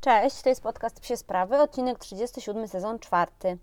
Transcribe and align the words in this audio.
Cześć, 0.00 0.42
to 0.42 0.48
jest 0.48 0.62
podcast 0.62 1.00
Psie 1.00 1.16
Sprawy, 1.16 1.56
odcinek 1.56 1.98
37, 1.98 2.68
sezon 2.68 2.98
czwarty. 2.98 3.58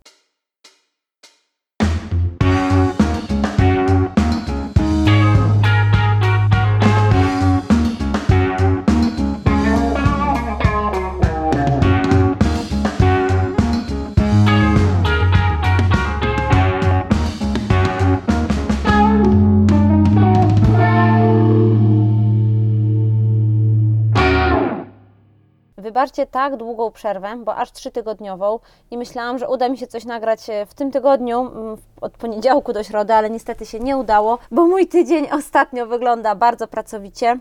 Wybaczcie 25.96 26.26
tak 26.26 26.56
długą 26.56 26.92
przerwę, 26.92 27.36
bo 27.38 27.56
aż 27.56 27.72
trzytygodniową 27.72 28.60
i 28.92 28.98
myślałam, 28.98 29.40
że 29.40 29.50
uda 29.50 29.70
mi 29.70 29.78
się 29.78 29.88
coś 29.88 30.06
nagrać 30.06 30.50
e, 30.50 30.66
w 30.66 30.74
tym 30.74 30.92
tygodniu, 30.92 31.40
mm, 31.40 31.78
od 32.02 32.18
poniedziałku 32.18 32.74
do 32.74 32.84
środy, 32.84 33.14
ale 33.14 33.30
niestety 33.30 33.66
się 33.66 33.80
nie 33.80 33.98
udało, 33.98 34.38
bo 34.52 34.68
mój 34.68 34.88
tydzień 34.88 35.28
ostatnio 35.32 35.86
wygląda 35.86 36.36
bardzo 36.36 36.68
pracowicie. 36.68 37.40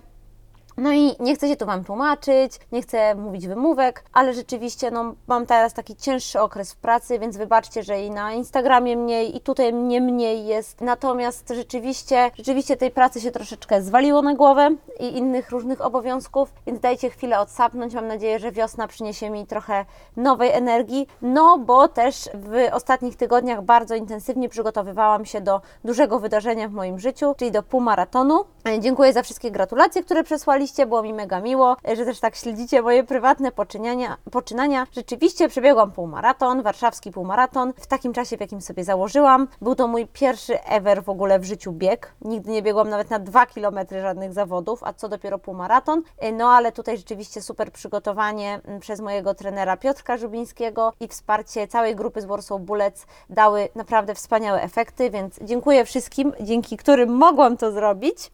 No 0.76 0.92
i 0.92 1.16
nie 1.20 1.34
chcę 1.34 1.48
się 1.48 1.56
tu 1.56 1.66
Wam 1.66 1.84
tłumaczyć, 1.84 2.58
nie 2.72 2.82
chcę 2.82 3.14
mówić 3.14 3.48
wymówek, 3.48 4.04
ale 4.12 4.34
rzeczywiście 4.34 4.90
no, 4.90 5.14
mam 5.26 5.46
teraz 5.46 5.74
taki 5.74 5.96
cięższy 5.96 6.40
okres 6.40 6.72
w 6.72 6.76
pracy, 6.76 7.18
więc 7.18 7.36
wybaczcie, 7.36 7.82
że 7.82 8.02
i 8.02 8.10
na 8.10 8.32
Instagramie 8.32 8.96
mniej, 8.96 9.36
i 9.36 9.40
tutaj 9.40 9.72
mnie 9.72 10.00
mniej 10.00 10.46
jest. 10.46 10.80
Natomiast 10.80 11.52
rzeczywiście, 11.54 12.30
rzeczywiście 12.36 12.76
tej 12.76 12.90
pracy 12.90 13.20
się 13.20 13.30
troszeczkę 13.30 13.82
zwaliło 13.82 14.22
na 14.22 14.34
głowę 14.34 14.70
i 15.00 15.18
innych 15.18 15.50
różnych 15.50 15.80
obowiązków, 15.80 16.52
więc 16.66 16.80
dajcie 16.80 17.10
chwilę 17.10 17.40
odsapnąć. 17.40 17.94
Mam 17.94 18.06
nadzieję, 18.06 18.38
że 18.38 18.52
wiosna 18.52 18.88
przyniesie 18.88 19.30
mi 19.30 19.46
trochę 19.46 19.84
nowej 20.16 20.50
energii, 20.50 21.06
no 21.22 21.58
bo 21.58 21.88
też 21.88 22.30
w 22.34 22.68
ostatnich 22.72 23.16
tygodniach 23.16 23.62
bardzo 23.62 23.94
intensywnie 23.94 24.48
przygotowywałam 24.48 25.24
się 25.24 25.40
do 25.40 25.60
dużego 25.84 26.18
wydarzenia 26.18 26.68
w 26.68 26.72
moim 26.72 26.98
życiu, 26.98 27.34
czyli 27.38 27.50
do 27.50 27.62
półmaratonu. 27.62 28.44
Dziękuję 28.80 29.12
za 29.12 29.22
wszystkie 29.22 29.50
gratulacje, 29.50 30.02
które 30.02 30.24
przesłali 30.24 30.63
było 30.86 31.02
mi 31.02 31.12
mega 31.12 31.40
miło, 31.40 31.76
że 31.96 32.04
też 32.04 32.20
tak 32.20 32.36
śledzicie 32.36 32.82
moje 32.82 33.04
prywatne 33.04 33.52
poczynania. 33.52 34.16
poczynania. 34.30 34.86
Rzeczywiście 34.92 35.48
przebiegłam 35.48 35.92
półmaraton, 35.92 36.62
warszawski 36.62 37.10
półmaraton, 37.10 37.72
w 37.76 37.86
takim 37.86 38.12
czasie, 38.12 38.36
w 38.36 38.40
jakim 38.40 38.60
sobie 38.60 38.84
założyłam. 38.84 39.48
Był 39.60 39.74
to 39.74 39.88
mój 39.88 40.06
pierwszy 40.06 40.62
ever 40.62 41.04
w 41.04 41.08
ogóle 41.08 41.38
w 41.38 41.44
życiu 41.44 41.72
bieg. 41.72 42.14
Nigdy 42.20 42.50
nie 42.50 42.62
biegłam 42.62 42.88
nawet 42.88 43.10
na 43.10 43.18
dwa 43.18 43.46
kilometry 43.46 44.00
żadnych 44.00 44.32
zawodów, 44.32 44.80
a 44.82 44.92
co 44.92 45.08
dopiero 45.08 45.38
półmaraton. 45.38 46.02
No 46.32 46.50
ale 46.50 46.72
tutaj 46.72 46.96
rzeczywiście 46.96 47.42
super 47.42 47.72
przygotowanie 47.72 48.60
mm, 48.64 48.80
przez 48.80 49.00
mojego 49.00 49.34
trenera 49.34 49.76
Piotrka 49.76 50.16
Żubińskiego 50.16 50.92
i 51.00 51.08
wsparcie 51.08 51.68
całej 51.68 51.96
grupy 51.96 52.20
z 52.20 52.24
Warsaw 52.24 52.60
Bullets 52.60 53.06
dały 53.30 53.68
naprawdę 53.74 54.14
wspaniałe 54.14 54.62
efekty, 54.62 55.10
więc 55.10 55.38
dziękuję 55.42 55.84
wszystkim, 55.84 56.32
dzięki 56.40 56.76
którym 56.76 57.16
mogłam 57.16 57.56
to 57.56 57.72
zrobić. 57.72 58.30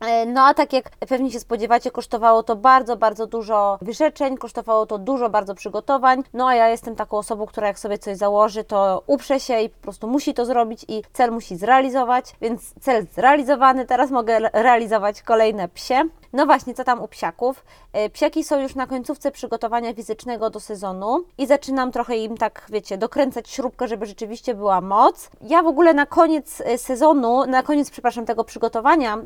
E, 0.00 0.26
no 0.26 0.42
a 0.46 0.54
tak 0.54 0.72
jak 0.72 0.90
pewnie 0.90 1.30
się 1.30 1.40
spodziewacie, 1.40 1.90
kosztowało 1.90 2.42
to 2.42 2.56
bardzo, 2.56 2.96
bardzo 2.96 3.26
dużo 3.26 3.78
wyrzeczeń, 3.82 4.36
kosztowało 4.36 4.86
to 4.86 4.98
dużo 4.98 5.30
bardzo 5.30 5.54
przygotowań. 5.54 6.22
No 6.34 6.48
a 6.48 6.54
ja 6.54 6.68
jestem 6.68 6.96
taką 6.96 7.18
osobą, 7.18 7.46
która 7.46 7.66
jak 7.66 7.78
sobie 7.78 7.98
coś 7.98 8.16
założy, 8.16 8.64
to 8.64 9.02
uprze 9.06 9.40
się 9.40 9.60
i 9.60 9.68
po 9.68 9.82
prostu 9.82 10.06
musi 10.08 10.34
to 10.34 10.46
zrobić 10.46 10.84
i 10.88 11.02
cel 11.12 11.32
musi 11.32 11.56
zrealizować, 11.56 12.36
więc 12.40 12.74
cel 12.80 13.06
zrealizowany, 13.14 13.86
teraz 13.86 14.10
mogę 14.10 14.38
realizować 14.52 15.22
kolejne 15.22 15.68
psie. 15.68 16.02
No 16.36 16.46
właśnie, 16.46 16.74
co 16.74 16.84
tam 16.84 17.02
u 17.02 17.08
psiaków? 17.08 17.64
E, 17.92 18.10
psiaki 18.10 18.44
są 18.44 18.60
już 18.60 18.74
na 18.74 18.86
końcówce 18.86 19.30
przygotowania 19.30 19.94
fizycznego 19.94 20.50
do 20.50 20.60
sezonu 20.60 21.24
i 21.38 21.46
zaczynam 21.46 21.92
trochę 21.92 22.16
im 22.16 22.36
tak, 22.36 22.66
wiecie, 22.68 22.98
dokręcać 22.98 23.50
śrubkę, 23.50 23.88
żeby 23.88 24.06
rzeczywiście 24.06 24.54
była 24.54 24.80
moc. 24.80 25.30
Ja 25.40 25.62
w 25.62 25.66
ogóle 25.66 25.94
na 25.94 26.06
koniec 26.06 26.60
e, 26.60 26.78
sezonu, 26.78 27.46
na 27.46 27.62
koniec, 27.62 27.90
przepraszam, 27.90 28.26
tego 28.26 28.44
przygotowania 28.44 29.18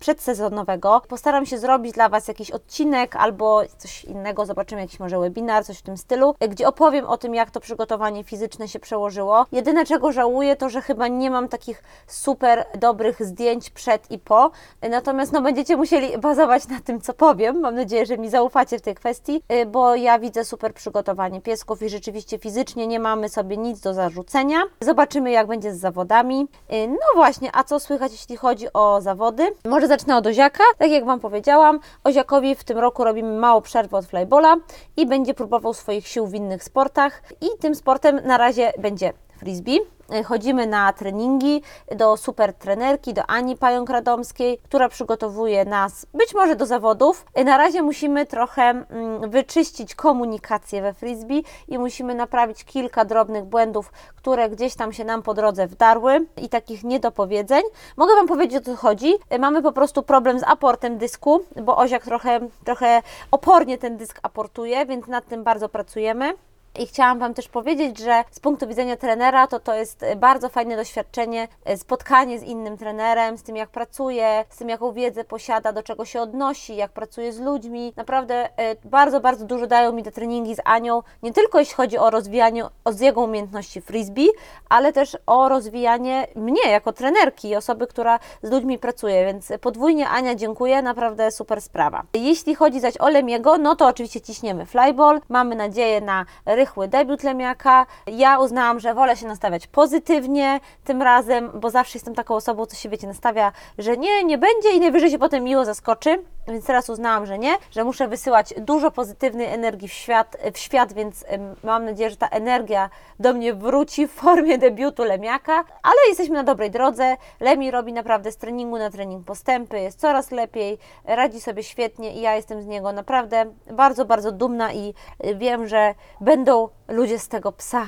przedsezonowego 0.00 1.02
postaram 1.08 1.46
się 1.46 1.58
zrobić 1.58 1.92
dla 1.92 2.08
Was 2.08 2.28
jakiś 2.28 2.50
odcinek 2.50 3.16
albo 3.16 3.62
coś 3.78 4.04
innego, 4.04 4.46
zobaczymy 4.46 4.80
jakiś 4.80 5.00
może 5.00 5.18
webinar, 5.18 5.64
coś 5.64 5.78
w 5.78 5.82
tym 5.82 5.96
stylu, 5.96 6.34
e, 6.40 6.48
gdzie 6.48 6.68
opowiem 6.68 7.06
o 7.06 7.18
tym, 7.18 7.34
jak 7.34 7.50
to 7.50 7.60
przygotowanie 7.60 8.24
fizyczne 8.24 8.68
się 8.68 8.80
przełożyło. 8.80 9.46
Jedyne, 9.52 9.86
czego 9.86 10.12
żałuję, 10.12 10.56
to, 10.56 10.68
że 10.68 10.82
chyba 10.82 11.08
nie 11.08 11.30
mam 11.30 11.48
takich 11.48 11.82
super 12.06 12.66
dobrych 12.78 13.24
zdjęć 13.26 13.70
przed 13.70 14.10
i 14.10 14.18
po, 14.18 14.50
natomiast 14.90 15.32
no 15.32 15.42
będziecie 15.42 15.76
musieli 15.76 16.18
bazować 16.18 16.49
na 16.68 16.80
tym, 16.80 17.00
co 17.00 17.14
powiem. 17.14 17.60
Mam 17.60 17.74
nadzieję, 17.74 18.06
że 18.06 18.18
mi 18.18 18.30
zaufacie 18.30 18.78
w 18.78 18.82
tej 18.82 18.94
kwestii, 18.94 19.42
y, 19.52 19.66
bo 19.66 19.94
ja 19.94 20.18
widzę 20.18 20.44
super 20.44 20.74
przygotowanie 20.74 21.40
piesków 21.40 21.82
i 21.82 21.88
rzeczywiście 21.88 22.38
fizycznie 22.38 22.86
nie 22.86 23.00
mamy 23.00 23.28
sobie 23.28 23.56
nic 23.56 23.80
do 23.80 23.94
zarzucenia. 23.94 24.62
Zobaczymy, 24.80 25.30
jak 25.30 25.46
będzie 25.46 25.74
z 25.74 25.80
zawodami. 25.80 26.48
Y, 26.72 26.88
no 26.88 27.14
właśnie, 27.14 27.50
a 27.52 27.64
co 27.64 27.80
słychać, 27.80 28.12
jeśli 28.12 28.36
chodzi 28.36 28.66
o 28.72 29.00
zawody? 29.00 29.54
Może 29.64 29.86
zacznę 29.88 30.16
od 30.16 30.26
Oziaka. 30.26 30.64
Tak 30.78 30.90
jak 30.90 31.04
Wam 31.04 31.20
powiedziałam, 31.20 31.80
Oziakowi 32.04 32.54
w 32.54 32.64
tym 32.64 32.78
roku 32.78 33.04
robimy 33.04 33.38
mało 33.38 33.60
przerwy 33.60 33.96
od 33.96 34.06
flybola 34.06 34.56
i 34.96 35.06
będzie 35.06 35.34
próbował 35.34 35.74
swoich 35.74 36.06
sił 36.06 36.26
w 36.26 36.34
innych 36.34 36.64
sportach. 36.64 37.22
I 37.40 37.46
tym 37.60 37.74
sportem 37.74 38.20
na 38.24 38.38
razie 38.38 38.72
będzie 38.78 39.12
frisbee. 39.38 39.80
Chodzimy 40.24 40.66
na 40.66 40.92
treningi 40.92 41.62
do 41.96 42.16
super 42.16 42.54
trenerki, 42.54 43.14
do 43.14 43.26
Ani 43.26 43.56
Pająk-Radomskiej, 43.56 44.58
która 44.62 44.88
przygotowuje 44.88 45.64
nas 45.64 46.06
być 46.14 46.34
może 46.34 46.56
do 46.56 46.66
zawodów. 46.66 47.26
Na 47.44 47.58
razie 47.58 47.82
musimy 47.82 48.26
trochę 48.26 48.62
mm, 48.62 49.30
wyczyścić 49.30 49.94
komunikację 49.94 50.82
we 50.82 50.94
frisbee 50.94 51.44
i 51.68 51.78
musimy 51.78 52.14
naprawić 52.14 52.64
kilka 52.64 53.04
drobnych 53.04 53.44
błędów, 53.44 53.92
które 54.16 54.50
gdzieś 54.50 54.74
tam 54.74 54.92
się 54.92 55.04
nam 55.04 55.22
po 55.22 55.34
drodze 55.34 55.66
wdarły 55.66 56.26
i 56.36 56.48
takich 56.48 56.84
niedopowiedzeń. 56.84 57.62
Mogę 57.96 58.14
Wam 58.14 58.26
powiedzieć 58.26 58.62
o 58.62 58.64
co 58.64 58.76
chodzi. 58.76 59.14
Mamy 59.38 59.62
po 59.62 59.72
prostu 59.72 60.02
problem 60.02 60.38
z 60.38 60.42
aportem 60.42 60.98
dysku, 60.98 61.40
bo 61.62 61.76
Oziak 61.76 62.04
trochę, 62.04 62.40
trochę 62.64 63.02
opornie 63.30 63.78
ten 63.78 63.96
dysk 63.96 64.20
aportuje, 64.22 64.86
więc 64.86 65.06
nad 65.06 65.26
tym 65.26 65.44
bardzo 65.44 65.68
pracujemy. 65.68 66.49
I 66.78 66.86
chciałam 66.86 67.18
Wam 67.18 67.34
też 67.34 67.48
powiedzieć, 67.48 67.98
że 67.98 68.24
z 68.30 68.40
punktu 68.40 68.68
widzenia 68.68 68.96
trenera 68.96 69.46
to 69.46 69.60
to 69.60 69.74
jest 69.74 70.04
bardzo 70.16 70.48
fajne 70.48 70.76
doświadczenie, 70.76 71.48
e, 71.64 71.76
spotkanie 71.76 72.38
z 72.38 72.42
innym 72.42 72.76
trenerem, 72.76 73.38
z 73.38 73.42
tym 73.42 73.56
jak 73.56 73.68
pracuje, 73.68 74.44
z 74.48 74.56
tym 74.56 74.68
jaką 74.68 74.92
wiedzę 74.92 75.24
posiada, 75.24 75.72
do 75.72 75.82
czego 75.82 76.04
się 76.04 76.20
odnosi, 76.20 76.76
jak 76.76 76.92
pracuje 76.92 77.32
z 77.32 77.40
ludźmi. 77.40 77.92
Naprawdę 77.96 78.48
e, 78.56 78.76
bardzo, 78.84 79.20
bardzo 79.20 79.44
dużo 79.44 79.66
dają 79.66 79.92
mi 79.92 80.02
te 80.02 80.12
treningi 80.12 80.54
z 80.54 80.60
Anią, 80.64 81.02
nie 81.22 81.32
tylko 81.32 81.58
jeśli 81.58 81.74
chodzi 81.74 81.98
o 81.98 82.10
rozwijanie 82.10 82.64
o 82.84 82.92
z 82.92 83.00
jego 83.00 83.20
umiejętności 83.20 83.80
frisbee, 83.80 84.28
ale 84.68 84.92
też 84.92 85.16
o 85.26 85.48
rozwijanie 85.48 86.26
mnie 86.36 86.70
jako 86.70 86.92
trenerki 86.92 87.56
osoby, 87.56 87.86
która 87.86 88.18
z 88.42 88.50
ludźmi 88.50 88.78
pracuje, 88.78 89.24
więc 89.24 89.52
podwójnie 89.60 90.08
Ania 90.08 90.34
dziękuję, 90.34 90.82
naprawdę 90.82 91.30
super 91.30 91.60
sprawa. 91.60 92.02
Jeśli 92.14 92.54
chodzi 92.54 92.80
zaś 92.80 92.96
o 92.96 93.08
Lemiego, 93.08 93.58
no 93.58 93.76
to 93.76 93.86
oczywiście 93.86 94.20
ciśniemy 94.20 94.66
flyball, 94.66 95.20
mamy 95.28 95.56
nadzieję 95.56 96.00
na 96.00 96.26
rychły 96.60 96.88
debiut 96.88 97.22
Lemiaka. 97.22 97.86
Ja 98.06 98.38
uznałam, 98.38 98.80
że 98.80 98.94
wolę 98.94 99.16
się 99.16 99.26
nastawiać 99.26 99.66
pozytywnie 99.66 100.60
tym 100.84 101.02
razem, 101.02 101.50
bo 101.54 101.70
zawsze 101.70 101.98
jestem 101.98 102.14
taką 102.14 102.34
osobą, 102.34 102.66
co 102.66 102.76
się 102.76 102.88
wiecie, 102.88 103.06
nastawia, 103.06 103.52
że 103.78 103.96
nie, 103.96 104.24
nie 104.24 104.38
będzie 104.38 104.70
i 104.72 104.80
najwyżej 104.80 105.10
się 105.10 105.18
potem 105.18 105.44
miło 105.44 105.64
zaskoczy. 105.64 106.22
Więc 106.48 106.66
teraz 106.66 106.88
uznałam, 106.88 107.26
że 107.26 107.38
nie, 107.38 107.56
że 107.70 107.84
muszę 107.84 108.08
wysyłać 108.08 108.54
dużo 108.58 108.90
pozytywnej 108.90 109.46
energii 109.46 109.88
w 109.88 109.92
świat, 109.92 110.36
w 110.54 110.58
świat 110.58 110.92
więc 110.92 111.24
mam 111.64 111.84
nadzieję, 111.84 112.10
że 112.10 112.16
ta 112.16 112.28
energia 112.28 112.90
do 113.20 113.32
mnie 113.32 113.54
wróci 113.54 114.06
w 114.06 114.12
formie 114.12 114.58
debiutu 114.58 115.04
Lemiaka, 115.04 115.64
ale 115.82 115.96
jesteśmy 116.08 116.34
na 116.34 116.44
dobrej 116.44 116.70
drodze. 116.70 117.16
Lemi 117.40 117.70
robi 117.70 117.92
naprawdę 117.92 118.32
z 118.32 118.36
treningu 118.36 118.78
na 118.78 118.90
trening 118.90 119.26
postępy, 119.26 119.80
jest 119.80 120.00
coraz 120.00 120.30
lepiej, 120.30 120.78
radzi 121.04 121.40
sobie 121.40 121.62
świetnie 121.62 122.12
i 122.12 122.20
ja 122.20 122.36
jestem 122.36 122.62
z 122.62 122.66
niego 122.66 122.92
naprawdę 122.92 123.46
bardzo, 123.70 124.04
bardzo 124.04 124.32
dumna 124.32 124.72
i 124.72 124.94
wiem, 125.34 125.66
że 125.66 125.94
będę 126.20 126.49
będą 126.50 126.68
ludzie 126.90 127.18
z 127.18 127.28
tego 127.28 127.52
psa 127.52 127.86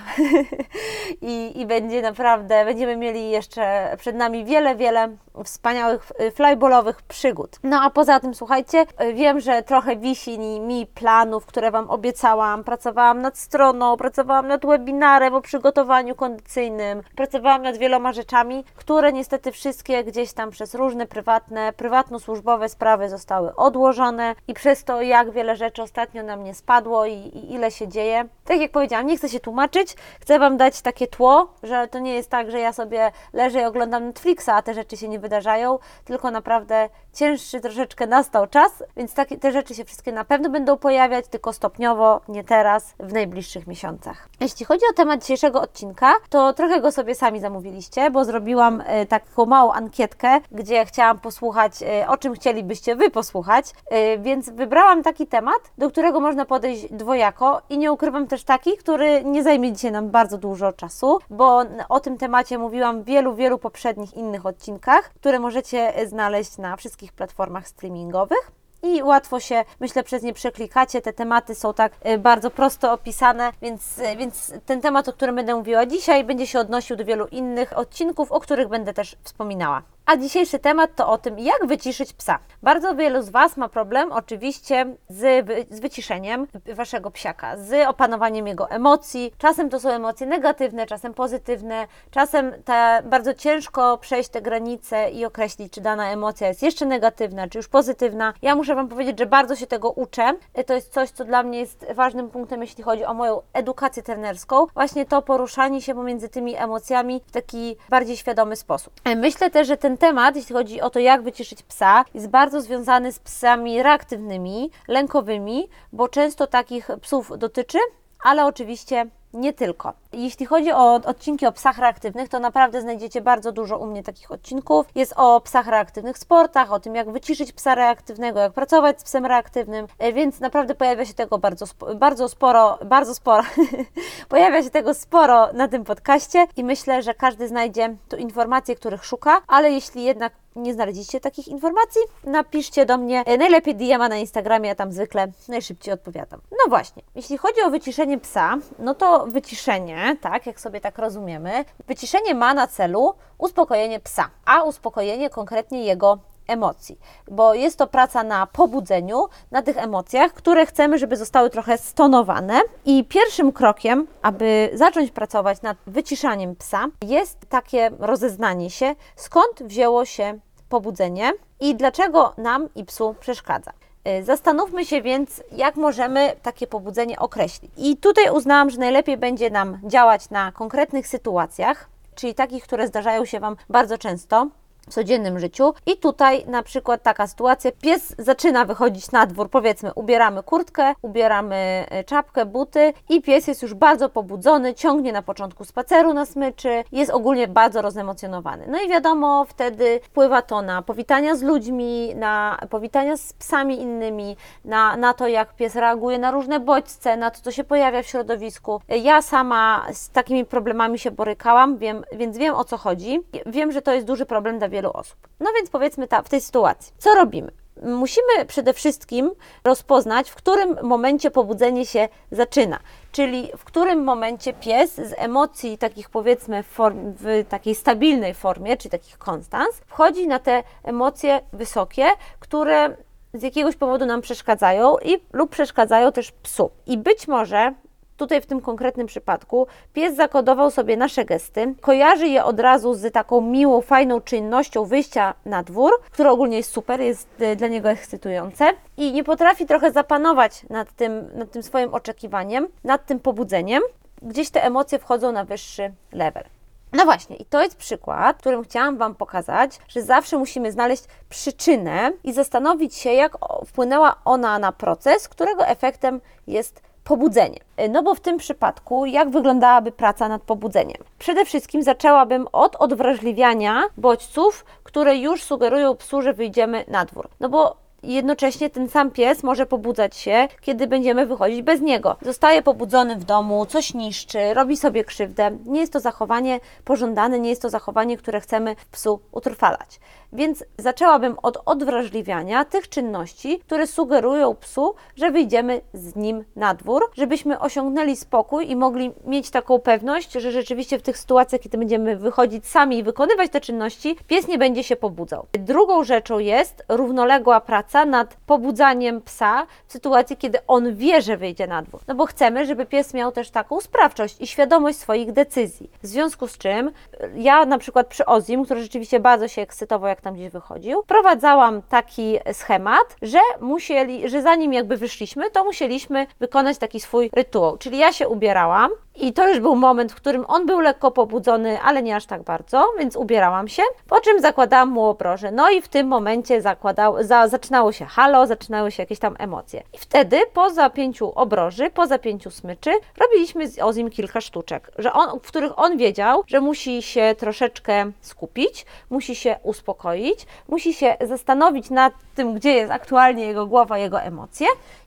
I, 1.22 1.60
i 1.60 1.66
będzie 1.66 2.02
naprawdę, 2.02 2.64
będziemy 2.64 2.96
mieli 2.96 3.30
jeszcze 3.30 3.96
przed 3.98 4.16
nami 4.16 4.44
wiele, 4.44 4.76
wiele 4.76 5.08
wspaniałych 5.44 6.12
y, 6.20 6.30
flyballowych 6.30 7.02
przygód. 7.02 7.58
No 7.62 7.80
a 7.82 7.90
poza 7.90 8.20
tym, 8.20 8.34
słuchajcie, 8.34 8.86
y, 9.02 9.14
wiem, 9.14 9.40
że 9.40 9.62
trochę 9.62 9.96
wisi 9.96 10.38
mi 10.60 10.86
planów, 10.86 11.46
które 11.46 11.70
Wam 11.70 11.90
obiecałam. 11.90 12.64
Pracowałam 12.64 13.20
nad 13.20 13.38
stroną, 13.38 13.96
pracowałam 13.96 14.48
nad 14.48 14.66
webinarem 14.66 15.34
o 15.34 15.40
przygotowaniu 15.40 16.14
kondycyjnym, 16.14 17.02
pracowałam 17.16 17.62
nad 17.62 17.76
wieloma 17.76 18.12
rzeczami, 18.12 18.64
które 18.74 19.12
niestety 19.12 19.52
wszystkie 19.52 20.04
gdzieś 20.04 20.32
tam 20.32 20.50
przez 20.50 20.74
różne 20.74 21.06
prywatne, 21.06 21.72
prywatno-służbowe 21.72 22.68
sprawy 22.68 23.08
zostały 23.08 23.56
odłożone 23.56 24.34
i 24.48 24.54
przez 24.54 24.84
to, 24.84 25.02
jak 25.02 25.30
wiele 25.30 25.56
rzeczy 25.56 25.82
ostatnio 25.82 26.22
na 26.22 26.36
mnie 26.36 26.54
spadło 26.54 27.06
i, 27.06 27.12
i 27.12 27.52
ile 27.52 27.70
się 27.70 27.88
dzieje. 27.88 28.28
Tak 28.52 28.60
jak 28.60 28.70
powiedziałam, 28.70 29.06
nie 29.06 29.16
chcę 29.16 29.28
się 29.28 29.40
tłumaczyć, 29.40 29.96
chcę 30.20 30.38
Wam 30.38 30.56
dać 30.56 30.82
takie 30.82 31.06
tło, 31.06 31.54
że 31.62 31.88
to 31.88 31.98
nie 31.98 32.14
jest 32.14 32.30
tak, 32.30 32.50
że 32.50 32.60
ja 32.60 32.72
sobie 32.72 33.12
leżę 33.32 33.60
i 33.60 33.64
oglądam 33.64 34.06
Netflixa, 34.06 34.48
a 34.48 34.62
te 34.62 34.74
rzeczy 34.74 34.96
się 34.96 35.08
nie 35.08 35.18
wydarzają, 35.18 35.78
tylko 36.04 36.30
naprawdę 36.30 36.88
cięższy 37.12 37.60
troszeczkę 37.60 38.06
nastał 38.06 38.46
czas, 38.46 38.84
więc 38.96 39.14
takie, 39.14 39.38
te 39.38 39.52
rzeczy 39.52 39.74
się 39.74 39.84
wszystkie 39.84 40.12
na 40.12 40.24
pewno 40.24 40.50
będą 40.50 40.76
pojawiać, 40.76 41.28
tylko 41.28 41.52
stopniowo, 41.52 42.20
nie 42.28 42.44
teraz, 42.44 42.94
w 43.00 43.12
najbliższych 43.12 43.66
miesiącach. 43.66 44.28
Jeśli 44.40 44.66
chodzi 44.66 44.84
o 44.90 44.94
temat 44.94 45.20
dzisiejszego 45.20 45.60
odcinka, 45.60 46.14
to 46.30 46.52
trochę 46.52 46.80
go 46.80 46.92
sobie 46.92 47.14
sami 47.14 47.40
zamówiliście, 47.40 48.10
bo 48.10 48.24
zrobiłam 48.24 48.82
e, 48.86 49.06
taką 49.06 49.46
małą 49.46 49.72
ankietkę, 49.72 50.40
gdzie 50.50 50.86
chciałam 50.86 51.18
posłuchać, 51.18 51.82
e, 51.82 52.08
o 52.08 52.16
czym 52.16 52.34
chcielibyście 52.34 52.96
Wy 52.96 53.10
posłuchać, 53.10 53.66
e, 53.86 54.18
więc 54.18 54.50
wybrałam 54.50 55.02
taki 55.02 55.26
temat, 55.26 55.60
do 55.78 55.90
którego 55.90 56.20
można 56.20 56.44
podejść 56.44 56.92
dwojako 56.92 57.62
i 57.70 57.78
nie 57.78 57.92
ukrywam 57.92 58.26
też 58.26 58.41
taki, 58.44 58.76
który 58.76 59.24
nie 59.24 59.42
zajmie 59.42 59.72
dzisiaj 59.72 59.92
nam 59.92 60.10
bardzo 60.10 60.38
dużo 60.38 60.72
czasu, 60.72 61.18
bo 61.30 61.64
o 61.88 62.00
tym 62.00 62.18
temacie 62.18 62.58
mówiłam 62.58 63.02
w 63.02 63.04
wielu, 63.04 63.34
wielu 63.34 63.58
poprzednich 63.58 64.14
innych 64.14 64.46
odcinkach, 64.46 65.10
które 65.14 65.38
możecie 65.38 65.92
znaleźć 66.06 66.58
na 66.58 66.76
wszystkich 66.76 67.12
platformach 67.12 67.68
streamingowych 67.68 68.52
i 68.82 69.02
łatwo 69.02 69.40
się, 69.40 69.64
myślę, 69.80 70.02
przez 70.02 70.22
nie 70.22 70.32
przeklikacie. 70.32 71.02
Te 71.02 71.12
tematy 71.12 71.54
są 71.54 71.74
tak 71.74 71.92
y, 72.06 72.18
bardzo 72.18 72.50
prosto 72.50 72.92
opisane, 72.92 73.52
więc, 73.62 73.98
y, 73.98 74.16
więc 74.16 74.52
ten 74.66 74.80
temat, 74.80 75.08
o 75.08 75.12
którym 75.12 75.36
będę 75.36 75.54
mówiła 75.54 75.86
dzisiaj, 75.86 76.24
będzie 76.24 76.46
się 76.46 76.60
odnosił 76.60 76.96
do 76.96 77.04
wielu 77.04 77.26
innych 77.26 77.78
odcinków, 77.78 78.32
o 78.32 78.40
których 78.40 78.68
będę 78.68 78.94
też 78.94 79.16
wspominała. 79.22 79.82
A 80.06 80.16
dzisiejszy 80.16 80.58
temat 80.58 80.90
to 80.96 81.08
o 81.08 81.18
tym, 81.18 81.38
jak 81.38 81.66
wyciszyć 81.66 82.12
psa. 82.12 82.38
Bardzo 82.62 82.94
wielu 82.94 83.22
z 83.22 83.30
Was 83.30 83.56
ma 83.56 83.68
problem 83.68 84.12
oczywiście 84.12 84.96
z, 85.08 85.46
wy, 85.46 85.66
z 85.70 85.80
wyciszeniem 85.80 86.46
Waszego 86.74 87.10
psiaka, 87.10 87.56
z 87.56 87.88
opanowaniem 87.88 88.46
jego 88.46 88.70
emocji. 88.70 89.32
Czasem 89.38 89.70
to 89.70 89.80
są 89.80 89.88
emocje 89.88 90.26
negatywne, 90.26 90.86
czasem 90.86 91.14
pozytywne, 91.14 91.86
czasem 92.10 92.52
te, 92.64 93.02
bardzo 93.04 93.34
ciężko 93.34 93.98
przejść 93.98 94.28
te 94.28 94.42
granice 94.42 95.10
i 95.10 95.24
określić, 95.24 95.72
czy 95.72 95.80
dana 95.80 96.10
emocja 96.10 96.48
jest 96.48 96.62
jeszcze 96.62 96.86
negatywna, 96.86 97.48
czy 97.48 97.58
już 97.58 97.68
pozytywna. 97.68 98.34
Ja 98.42 98.56
muszę 98.56 98.74
Wam 98.74 98.88
powiedzieć, 98.88 99.18
że 99.18 99.26
bardzo 99.26 99.56
się 99.56 99.66
tego 99.66 99.90
uczę. 99.90 100.34
To 100.66 100.74
jest 100.74 100.92
coś, 100.92 101.10
co 101.10 101.24
dla 101.24 101.42
mnie 101.42 101.58
jest 101.58 101.86
ważnym 101.94 102.30
punktem, 102.30 102.60
jeśli 102.60 102.84
chodzi 102.84 103.04
o 103.04 103.14
moją 103.14 103.40
edukację 103.52 104.02
trenerską. 104.02 104.66
Właśnie 104.74 105.06
to 105.06 105.22
poruszanie 105.22 105.82
się 105.82 105.94
pomiędzy 105.94 106.28
tymi 106.28 106.56
emocjami 106.56 107.20
w 107.26 107.32
taki 107.32 107.76
bardziej 107.88 108.16
świadomy 108.16 108.56
sposób. 108.56 108.92
Myślę 109.16 109.50
też, 109.50 109.68
że 109.68 109.76
ten 109.76 109.91
ten 109.92 109.98
temat, 109.98 110.36
jeśli 110.36 110.54
chodzi 110.54 110.80
o 110.80 110.90
to, 110.90 110.98
jak 110.98 111.22
wyciszyć 111.22 111.62
psa, 111.62 112.04
jest 112.14 112.28
bardzo 112.28 112.60
związany 112.60 113.12
z 113.12 113.18
psami 113.18 113.82
reaktywnymi, 113.82 114.70
lękowymi, 114.88 115.68
bo 115.92 116.08
często 116.08 116.46
takich 116.46 116.88
psów 117.00 117.32
dotyczy, 117.38 117.78
ale 118.24 118.46
oczywiście 118.46 119.06
nie 119.32 119.52
tylko. 119.52 120.01
Jeśli 120.12 120.46
chodzi 120.46 120.72
o 120.72 120.94
odcinki 120.94 121.46
o 121.46 121.52
psach 121.52 121.78
reaktywnych, 121.78 122.28
to 122.28 122.38
naprawdę 122.38 122.80
znajdziecie 122.80 123.20
bardzo 123.20 123.52
dużo 123.52 123.78
u 123.78 123.86
mnie 123.86 124.02
takich 124.02 124.32
odcinków. 124.32 124.86
Jest 124.94 125.14
o 125.16 125.40
psach 125.40 125.66
reaktywnych 125.66 126.18
sportach, 126.18 126.72
o 126.72 126.80
tym 126.80 126.94
jak 126.94 127.10
wyciszyć 127.10 127.52
psa 127.52 127.74
reaktywnego, 127.74 128.40
jak 128.40 128.52
pracować 128.52 129.00
z 129.00 129.04
psem 129.04 129.26
reaktywnym, 129.26 129.86
e, 129.98 130.12
więc 130.12 130.40
naprawdę 130.40 130.74
pojawia 130.74 131.04
się 131.04 131.14
tego 131.14 131.38
bardzo, 131.38 131.66
bardzo 131.94 132.28
sporo, 132.28 132.78
bardzo 132.84 133.14
sporo. 133.14 133.42
pojawia 134.28 134.62
się 134.62 134.70
tego 134.70 134.94
sporo 134.94 135.52
na 135.52 135.68
tym 135.68 135.84
podcaście 135.84 136.46
i 136.56 136.64
myślę, 136.64 137.02
że 137.02 137.14
każdy 137.14 137.48
znajdzie 137.48 137.96
tu 138.08 138.16
informacje, 138.16 138.76
których 138.76 139.04
szuka, 139.04 139.42
ale 139.46 139.70
jeśli 139.70 140.04
jednak 140.04 140.32
nie 140.56 140.74
znaleźliście 140.74 141.20
takich 141.20 141.48
informacji, 141.48 142.00
napiszcie 142.24 142.86
do 142.86 142.98
mnie. 142.98 143.22
E, 143.26 143.38
najlepiej 143.38 143.74
dm 143.74 144.08
na 144.08 144.16
Instagramie, 144.16 144.68
ja 144.68 144.74
tam 144.74 144.92
zwykle 144.92 145.28
najszybciej 145.48 145.94
odpowiadam. 145.94 146.40
No 146.50 146.68
właśnie, 146.68 147.02
jeśli 147.14 147.38
chodzi 147.38 147.62
o 147.62 147.70
wyciszenie 147.70 148.18
psa, 148.18 148.56
no 148.78 148.94
to 148.94 149.26
wyciszenie, 149.26 150.01
tak, 150.20 150.46
jak 150.46 150.60
sobie 150.60 150.80
tak 150.80 150.98
rozumiemy, 150.98 151.64
wyciszenie 151.86 152.34
ma 152.34 152.54
na 152.54 152.66
celu 152.66 153.14
uspokojenie 153.38 154.00
psa, 154.00 154.28
a 154.44 154.62
uspokojenie 154.62 155.30
konkretnie 155.30 155.84
jego 155.84 156.18
emocji, 156.46 156.98
bo 157.30 157.54
jest 157.54 157.78
to 157.78 157.86
praca 157.86 158.22
na 158.22 158.46
pobudzeniu, 158.46 159.28
na 159.50 159.62
tych 159.62 159.76
emocjach, 159.76 160.32
które 160.32 160.66
chcemy, 160.66 160.98
żeby 160.98 161.16
zostały 161.16 161.50
trochę 161.50 161.78
stonowane. 161.78 162.60
I 162.84 163.04
pierwszym 163.04 163.52
krokiem, 163.52 164.06
aby 164.22 164.70
zacząć 164.74 165.10
pracować 165.10 165.62
nad 165.62 165.76
wyciszaniem 165.86 166.56
psa, 166.56 166.86
jest 167.02 167.38
takie 167.48 167.90
rozeznanie 167.98 168.70
się, 168.70 168.94
skąd 169.16 169.62
wzięło 169.62 170.04
się 170.04 170.38
pobudzenie 170.68 171.32
i 171.60 171.74
dlaczego 171.74 172.32
nam 172.36 172.68
i 172.74 172.84
psu 172.84 173.14
przeszkadza. 173.20 173.72
Y, 174.08 174.24
zastanówmy 174.24 174.84
się 174.84 175.02
więc, 175.02 175.42
jak 175.52 175.76
możemy 175.76 176.32
takie 176.42 176.66
pobudzenie 176.66 177.18
określić. 177.18 177.72
I 177.76 177.96
tutaj 177.96 178.30
uznałam, 178.30 178.70
że 178.70 178.78
najlepiej 178.78 179.16
będzie 179.16 179.50
nam 179.50 179.78
działać 179.84 180.30
na 180.30 180.52
konkretnych 180.52 181.06
sytuacjach, 181.06 181.88
czyli 182.14 182.34
takich, 182.34 182.64
które 182.64 182.86
zdarzają 182.88 183.24
się 183.24 183.40
Wam 183.40 183.56
bardzo 183.68 183.98
często, 183.98 184.48
w 184.88 184.94
codziennym 184.94 185.38
życiu. 185.38 185.74
I 185.86 185.96
tutaj 185.96 186.44
na 186.46 186.62
przykład 186.62 187.02
taka 187.02 187.26
sytuacja, 187.26 187.70
pies 187.80 188.14
zaczyna 188.18 188.64
wychodzić 188.64 189.12
na 189.12 189.26
dwór, 189.26 189.50
powiedzmy, 189.50 189.94
ubieramy 189.94 190.42
kurtkę, 190.42 190.94
ubieramy 191.02 191.86
e, 191.90 192.04
czapkę, 192.04 192.46
buty 192.46 192.92
i 193.08 193.22
pies 193.22 193.46
jest 193.46 193.62
już 193.62 193.74
bardzo 193.74 194.08
pobudzony, 194.08 194.74
ciągnie 194.74 195.12
na 195.12 195.22
początku 195.22 195.64
spaceru 195.64 196.14
na 196.14 196.26
smyczy, 196.26 196.84
jest 196.92 197.10
ogólnie 197.10 197.48
bardzo 197.48 197.82
rozemocjonowany. 197.82 198.66
No 198.68 198.82
i 198.82 198.88
wiadomo, 198.88 199.44
wtedy 199.44 200.00
wpływa 200.02 200.42
to 200.42 200.62
na 200.62 200.82
powitania 200.82 201.36
z 201.36 201.42
ludźmi, 201.42 202.14
na 202.14 202.58
powitania 202.70 203.16
z 203.16 203.32
psami 203.32 203.80
innymi, 203.80 204.36
na, 204.64 204.96
na 204.96 205.14
to, 205.14 205.28
jak 205.28 205.56
pies 205.56 205.76
reaguje 205.76 206.18
na 206.18 206.30
różne 206.30 206.60
bodźce, 206.60 207.16
na 207.16 207.30
to, 207.30 207.40
co 207.40 207.50
się 207.50 207.64
pojawia 207.64 208.02
w 208.02 208.06
środowisku. 208.06 208.80
Ja 208.88 209.22
sama 209.22 209.86
z 209.92 210.10
takimi 210.10 210.44
problemami 210.44 210.98
się 210.98 211.10
borykałam, 211.10 211.78
wiem, 211.78 212.04
więc 212.12 212.38
wiem 212.38 212.54
o 212.54 212.64
co 212.64 212.76
chodzi. 212.76 213.20
Wiem, 213.46 213.72
że 213.72 213.82
to 213.82 213.92
jest 213.92 214.06
duży 214.06 214.26
problem 214.26 214.58
dla 214.58 214.68
wielu 214.72 214.90
osób. 214.92 215.16
No 215.40 215.50
więc 215.56 215.70
powiedzmy 215.70 216.08
ta, 216.08 216.22
w 216.22 216.28
tej 216.28 216.40
sytuacji, 216.40 216.92
co 216.98 217.14
robimy? 217.14 217.52
Musimy 217.82 218.44
przede 218.46 218.72
wszystkim 218.72 219.30
rozpoznać, 219.64 220.30
w 220.30 220.34
którym 220.34 220.76
momencie 220.82 221.30
pobudzenie 221.30 221.86
się 221.86 222.08
zaczyna, 222.32 222.78
czyli 223.12 223.50
w 223.56 223.64
którym 223.64 224.04
momencie 224.04 224.52
pies 224.52 224.94
z 224.94 225.14
emocji 225.16 225.78
takich 225.78 226.10
powiedzmy 226.10 226.62
w, 226.62 226.66
form, 226.66 227.14
w 227.16 227.44
takiej 227.48 227.74
stabilnej 227.74 228.34
formie, 228.34 228.76
czy 228.76 228.88
takich 228.88 229.18
konstans, 229.18 229.80
wchodzi 229.86 230.26
na 230.26 230.38
te 230.38 230.62
emocje 230.84 231.40
wysokie, 231.52 232.06
które 232.40 232.96
z 233.34 233.42
jakiegoś 233.42 233.76
powodu 233.76 234.06
nam 234.06 234.20
przeszkadzają 234.20 234.96
i 234.98 235.18
lub 235.32 235.50
przeszkadzają 235.50 236.12
też 236.12 236.32
psu. 236.32 236.70
I 236.86 236.98
być 236.98 237.28
może 237.28 237.74
tutaj 238.22 238.40
w 238.40 238.46
tym 238.46 238.60
konkretnym 238.60 239.06
przypadku 239.06 239.66
pies 239.92 240.16
zakodował 240.16 240.70
sobie 240.70 240.96
nasze 240.96 241.24
gesty, 241.24 241.74
kojarzy 241.80 242.28
je 242.28 242.44
od 242.44 242.60
razu 242.60 242.94
z 242.94 243.12
taką 243.12 243.40
miłą, 243.40 243.80
fajną 243.80 244.20
czynnością 244.20 244.84
wyjścia 244.84 245.34
na 245.44 245.62
dwór, 245.62 245.92
która 246.10 246.30
ogólnie 246.30 246.56
jest 246.56 246.70
super, 246.70 247.00
jest 247.00 247.28
e, 247.40 247.56
dla 247.56 247.68
niego 247.68 247.90
ekscytujące 247.90 248.70
i 248.96 249.12
nie 249.12 249.24
potrafi 249.24 249.66
trochę 249.66 249.92
zapanować 249.92 250.66
nad 250.70 250.92
tym, 250.92 251.28
nad 251.34 251.50
tym 251.50 251.62
swoim 251.62 251.94
oczekiwaniem, 251.94 252.68
nad 252.84 253.06
tym 253.06 253.20
pobudzeniem. 253.20 253.82
Gdzieś 254.22 254.50
te 254.50 254.64
emocje 254.64 254.98
wchodzą 254.98 255.32
na 255.32 255.44
wyższy 255.44 255.92
level. 256.12 256.44
No 256.92 257.04
właśnie, 257.04 257.36
i 257.36 257.44
to 257.44 257.62
jest 257.62 257.76
przykład, 257.76 258.38
którym 258.38 258.64
chciałam 258.64 258.96
Wam 258.98 259.14
pokazać, 259.14 259.78
że 259.88 260.02
zawsze 260.02 260.38
musimy 260.38 260.72
znaleźć 260.72 261.04
przyczynę 261.28 262.12
i 262.24 262.32
zastanowić 262.32 262.94
się, 262.94 263.12
jak 263.12 263.36
wpłynęła 263.66 264.14
ona 264.24 264.58
na 264.58 264.72
proces, 264.72 265.28
którego 265.28 265.66
efektem 265.66 266.20
jest 266.46 266.91
pobudzenie. 267.04 267.58
No 267.90 268.02
bo 268.02 268.14
w 268.14 268.20
tym 268.20 268.36
przypadku, 268.38 269.06
jak 269.06 269.30
wyglądałaby 269.30 269.92
praca 269.92 270.28
nad 270.28 270.42
pobudzeniem? 270.42 270.96
Przede 271.18 271.44
wszystkim 271.44 271.82
zaczęłabym 271.82 272.46
od 272.52 272.76
odwrażliwiania 272.76 273.82
bodźców, 273.96 274.64
które 274.82 275.16
już 275.16 275.42
sugerują 275.42 275.96
psu, 275.96 276.22
że 276.22 276.32
wyjdziemy 276.32 276.84
na 276.88 277.04
dwór. 277.04 277.28
No 277.40 277.48
bo 277.48 277.81
jednocześnie 278.02 278.70
ten 278.70 278.88
sam 278.88 279.10
pies 279.10 279.42
może 279.42 279.66
pobudzać 279.66 280.16
się, 280.16 280.48
kiedy 280.60 280.86
będziemy 280.86 281.26
wychodzić 281.26 281.62
bez 281.62 281.80
niego. 281.80 282.16
Zostaje 282.22 282.62
pobudzony 282.62 283.16
w 283.16 283.24
domu, 283.24 283.66
coś 283.66 283.94
niszczy, 283.94 284.54
robi 284.54 284.76
sobie 284.76 285.04
krzywdę. 285.04 285.58
Nie 285.66 285.80
jest 285.80 285.92
to 285.92 286.00
zachowanie 286.00 286.60
pożądane, 286.84 287.38
nie 287.38 287.50
jest 287.50 287.62
to 287.62 287.70
zachowanie, 287.70 288.16
które 288.16 288.40
chcemy 288.40 288.76
psu 288.90 289.20
utrwalać. 289.32 290.00
Więc 290.32 290.64
zaczęłabym 290.78 291.36
od 291.42 291.58
odwrażliwiania 291.66 292.64
tych 292.64 292.88
czynności, 292.88 293.58
które 293.58 293.86
sugerują 293.86 294.54
psu, 294.54 294.94
że 295.16 295.30
wyjdziemy 295.30 295.80
z 295.94 296.16
nim 296.16 296.44
na 296.56 296.74
dwór, 296.74 297.10
żebyśmy 297.14 297.60
osiągnęli 297.60 298.16
spokój 298.16 298.70
i 298.70 298.76
mogli 298.76 299.12
mieć 299.24 299.50
taką 299.50 299.78
pewność, 299.78 300.32
że 300.32 300.52
rzeczywiście 300.52 300.98
w 300.98 301.02
tych 301.02 301.18
sytuacjach, 301.18 301.60
kiedy 301.60 301.78
będziemy 301.78 302.16
wychodzić 302.16 302.66
sami 302.66 302.98
i 302.98 303.02
wykonywać 303.02 303.50
te 303.50 303.60
czynności, 303.60 304.16
pies 304.26 304.48
nie 304.48 304.58
będzie 304.58 304.84
się 304.84 304.96
pobudzał. 304.96 305.46
Drugą 305.52 306.04
rzeczą 306.04 306.38
jest 306.38 306.84
równoległa 306.88 307.60
praca 307.60 307.91
nad 307.92 308.36
pobudzaniem 308.46 309.22
psa 309.22 309.66
w 309.86 309.92
sytuacji, 309.92 310.36
kiedy 310.36 310.58
on 310.66 310.96
wie, 310.96 311.22
że 311.22 311.36
wyjdzie 311.36 311.66
na 311.66 311.82
dwór. 311.82 312.00
No 312.08 312.14
bo 312.14 312.26
chcemy, 312.26 312.66
żeby 312.66 312.86
pies 312.86 313.14
miał 313.14 313.32
też 313.32 313.50
taką 313.50 313.80
sprawczość 313.80 314.40
i 314.40 314.46
świadomość 314.46 314.98
swoich 314.98 315.32
decyzji. 315.32 315.90
W 316.02 316.06
związku 316.06 316.48
z 316.48 316.58
czym 316.58 316.90
ja 317.34 317.64
na 317.64 317.78
przykład 317.78 318.06
przy 318.06 318.26
Ozim, 318.26 318.64
który 318.64 318.82
rzeczywiście 318.82 319.20
bardzo 319.20 319.48
się 319.48 319.62
ekscytował, 319.62 320.08
jak 320.08 320.20
tam 320.20 320.34
gdzieś 320.34 320.48
wychodził, 320.48 321.02
wprowadzałam 321.02 321.82
taki 321.82 322.38
schemat, 322.52 323.16
że 323.22 323.38
musieli, 323.60 324.28
że 324.28 324.42
zanim 324.42 324.72
jakby 324.72 324.96
wyszliśmy, 324.96 325.50
to 325.50 325.64
musieliśmy 325.64 326.26
wykonać 326.40 326.78
taki 326.78 327.00
swój 327.00 327.30
rytuał. 327.32 327.78
Czyli 327.78 327.98
ja 327.98 328.12
się 328.12 328.28
ubierałam, 328.28 328.90
i 329.14 329.32
to 329.32 329.48
już 329.48 329.60
był 329.60 329.76
moment, 329.76 330.12
w 330.12 330.14
którym 330.14 330.44
on 330.48 330.66
był 330.66 330.80
lekko 330.80 331.10
pobudzony, 331.10 331.80
ale 331.80 332.02
nie 332.02 332.16
aż 332.16 332.26
tak 332.26 332.42
bardzo, 332.42 332.88
więc 332.98 333.16
ubierałam 333.16 333.68
się, 333.68 333.82
po 334.08 334.20
czym 334.20 334.40
zakładałam 334.40 334.88
mu 334.88 335.04
obroże. 335.04 335.50
No 335.50 335.70
i 335.70 335.82
w 335.82 335.88
tym 335.88 336.06
momencie 336.06 336.62
zakładał, 336.62 337.22
za, 337.24 337.48
zaczynało 337.48 337.92
się 337.92 338.04
halo, 338.04 338.46
zaczynały 338.46 338.90
się 338.90 339.02
jakieś 339.02 339.18
tam 339.18 339.36
emocje. 339.38 339.82
I 339.92 339.98
wtedy 339.98 340.40
po 340.52 340.70
zapięciu 340.70 341.32
obroży, 341.34 341.90
po 341.90 342.06
zapięciu 342.06 342.50
smyczy, 342.50 342.90
robiliśmy 343.20 343.68
z 343.68 343.78
Ozim 343.78 344.10
kilka 344.10 344.40
sztuczek, 344.40 344.90
że 344.98 345.12
on, 345.12 345.40
w 345.40 345.46
których 345.46 345.78
on 345.78 345.96
wiedział, 345.96 346.44
że 346.46 346.60
musi 346.60 347.02
się 347.02 347.34
troszeczkę 347.38 348.12
skupić, 348.20 348.86
musi 349.10 349.36
się 349.36 349.56
uspokoić, 349.62 350.46
musi 350.68 350.94
się 350.94 351.16
zastanowić 351.20 351.90
nad 351.90 352.12
tym, 352.34 352.54
gdzie 352.54 352.72
jest 352.72 352.92
aktualnie 352.92 353.46
jego 353.46 353.66
głowa, 353.66 353.98
jego 353.98 354.20
emocje 354.20 354.66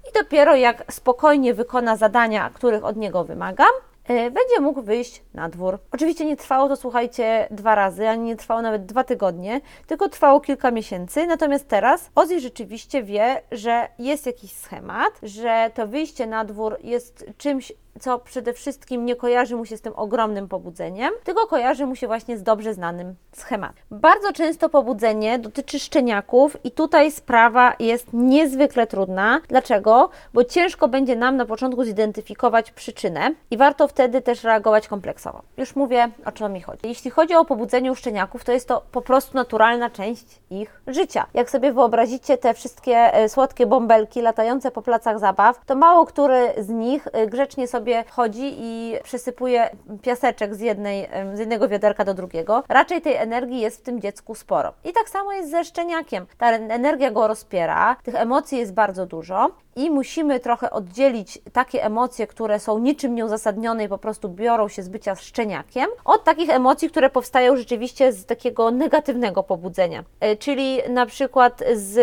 i 0.10 0.24
dopiero 0.24 0.56
jak 0.56 0.94
spokojnie 0.94 1.54
wykona 1.54 1.96
zadania, 1.96 2.50
których 2.50 2.86
od 2.86 2.96
niego 2.96 3.24
wymagam, 3.24 3.72
e, 4.04 4.32
będzie 4.32 4.60
mógł 4.62 4.82
wyjść 4.82 5.24
na 5.34 5.50
dwór. 5.50 5.80
Oczywiście 5.92 6.26
nie 6.26 6.38
trwało 6.38 6.70
to, 6.70 6.76
słuchajcie, 6.76 7.48
dwa 7.52 7.76
razy, 7.76 8.10
ani 8.10 8.24
nie 8.24 8.36
trwało 8.36 8.62
nawet 8.62 8.86
dwa 8.86 9.04
tygodnie, 9.04 9.62
tylko 9.88 10.10
trwało 10.10 10.40
kilka 10.40 10.72
miesięcy. 10.72 11.28
Natomiast 11.28 11.68
teraz 11.68 12.10
Ozzy 12.16 12.40
rzeczywiście 12.40 13.04
wie, 13.04 13.42
że 13.52 13.88
jest 14.00 14.26
jakiś 14.26 14.52
schemat, 14.52 15.14
że 15.24 15.72
to 15.74 15.88
wyjście 15.88 16.28
na 16.28 16.46
dwór 16.46 16.78
jest 16.84 17.26
czymś 17.38 17.74
co 18.00 18.20
przede 18.20 18.54
wszystkim 18.54 19.06
nie 19.06 19.16
kojarzy 19.16 19.56
mu 19.56 19.66
się 19.66 19.78
z 19.78 19.82
tym 19.82 19.94
ogromnym 19.96 20.48
pobudzeniem, 20.48 21.14
tylko 21.24 21.48
kojarzy 21.48 21.86
mu 21.86 21.96
się 21.96 22.08
właśnie 22.08 22.38
z 22.38 22.44
dobrze 22.44 22.74
znanym 22.74 23.16
schematem. 23.36 23.84
Bardzo 23.92 24.34
często 24.34 24.70
pobudzenie 24.70 25.40
dotyczy 25.40 25.80
szczeniaków 25.80 26.58
i 26.66 26.72
tutaj 26.72 27.12
sprawa 27.12 27.74
jest 27.80 28.08
niezwykle 28.14 28.88
trudna. 28.88 29.42
Dlaczego? 29.48 30.10
Bo 30.34 30.44
ciężko 30.44 30.88
będzie 30.88 31.16
nam 31.16 31.38
na 31.38 31.46
początku 31.46 31.84
zidentyfikować 31.84 32.72
przyczynę 32.72 33.32
i 33.52 33.58
warto 33.58 33.88
wtedy 33.88 34.22
też 34.22 34.44
reagować 34.44 34.88
kompleksowo. 34.88 35.42
Już 35.58 35.76
mówię, 35.76 36.10
o 36.26 36.32
czym 36.32 36.54
mi 36.54 36.62
chodzi. 36.62 36.88
Jeśli 36.88 37.12
chodzi 37.12 37.36
o 37.36 37.46
pobudzenie 37.46 37.92
u 37.92 37.96
szczeniaków, 37.96 38.44
to 38.44 38.52
jest 38.52 38.68
to 38.68 38.84
po 38.92 39.02
prostu 39.02 39.38
naturalna 39.38 39.90
część 39.90 40.42
ich 40.50 40.82
życia. 40.88 41.26
Jak 41.34 41.50
sobie 41.50 41.72
wyobrazicie 41.72 42.38
te 42.38 42.54
wszystkie 42.54 42.96
e, 42.96 43.30
słodkie 43.30 43.66
bąbelki 43.66 44.22
latające 44.22 44.72
po 44.72 44.82
placach 44.82 45.20
zabaw, 45.20 45.66
to 45.66 45.76
mało 45.76 46.06
który 46.06 46.54
z 46.58 46.70
nich 46.70 47.08
e, 47.12 47.28
grzecznie 47.28 47.68
sobie 47.68 47.85
sobie 47.86 48.04
wchodzi 48.04 48.54
i 48.58 48.96
przysypuje 49.04 49.70
piaseczek 50.02 50.56
z, 50.56 50.60
jednej, 50.60 51.10
z 51.34 51.40
jednego 51.40 51.68
wiaderka 51.68 52.06
do 52.06 52.14
drugiego. 52.14 52.64
Raczej 52.70 53.02
tej 53.02 53.16
energii 53.16 53.60
jest 53.60 53.78
w 53.80 53.82
tym 53.82 54.02
dziecku 54.02 54.36
sporo. 54.36 54.74
I 54.84 54.94
tak 54.94 55.10
samo 55.10 55.34
jest 55.34 55.52
ze 55.52 55.64
szczeniakiem. 55.64 56.26
Ta 56.38 56.52
energia 56.52 57.12
go 57.12 57.28
rozpiera, 57.28 57.96
tych 58.04 58.16
emocji 58.16 58.58
jest 58.58 58.74
bardzo 58.74 59.06
dużo 59.06 59.52
i 59.76 59.90
musimy 59.90 60.40
trochę 60.40 60.72
oddzielić 60.72 61.40
takie 61.54 61.84
emocje, 61.84 62.28
które 62.28 62.60
są 62.60 62.80
niczym 62.80 63.16
nieuzasadnione 63.16 63.84
i 63.84 63.90
po 63.90 63.98
prostu 63.98 64.30
biorą 64.30 64.68
się 64.68 64.84
z 64.84 64.90
bycia 64.90 65.16
szczeniakiem, 65.16 65.86
od 66.06 66.24
takich 66.24 66.50
emocji, 66.50 66.90
które 66.90 67.10
powstają 67.10 67.56
rzeczywiście 67.56 68.12
z 68.12 68.26
takiego 68.26 68.72
negatywnego 68.72 69.44
pobudzenia, 69.44 70.04
e, 70.20 70.36
czyli 70.36 70.80
na 70.90 71.06
przykład 71.06 71.64
z 71.74 71.98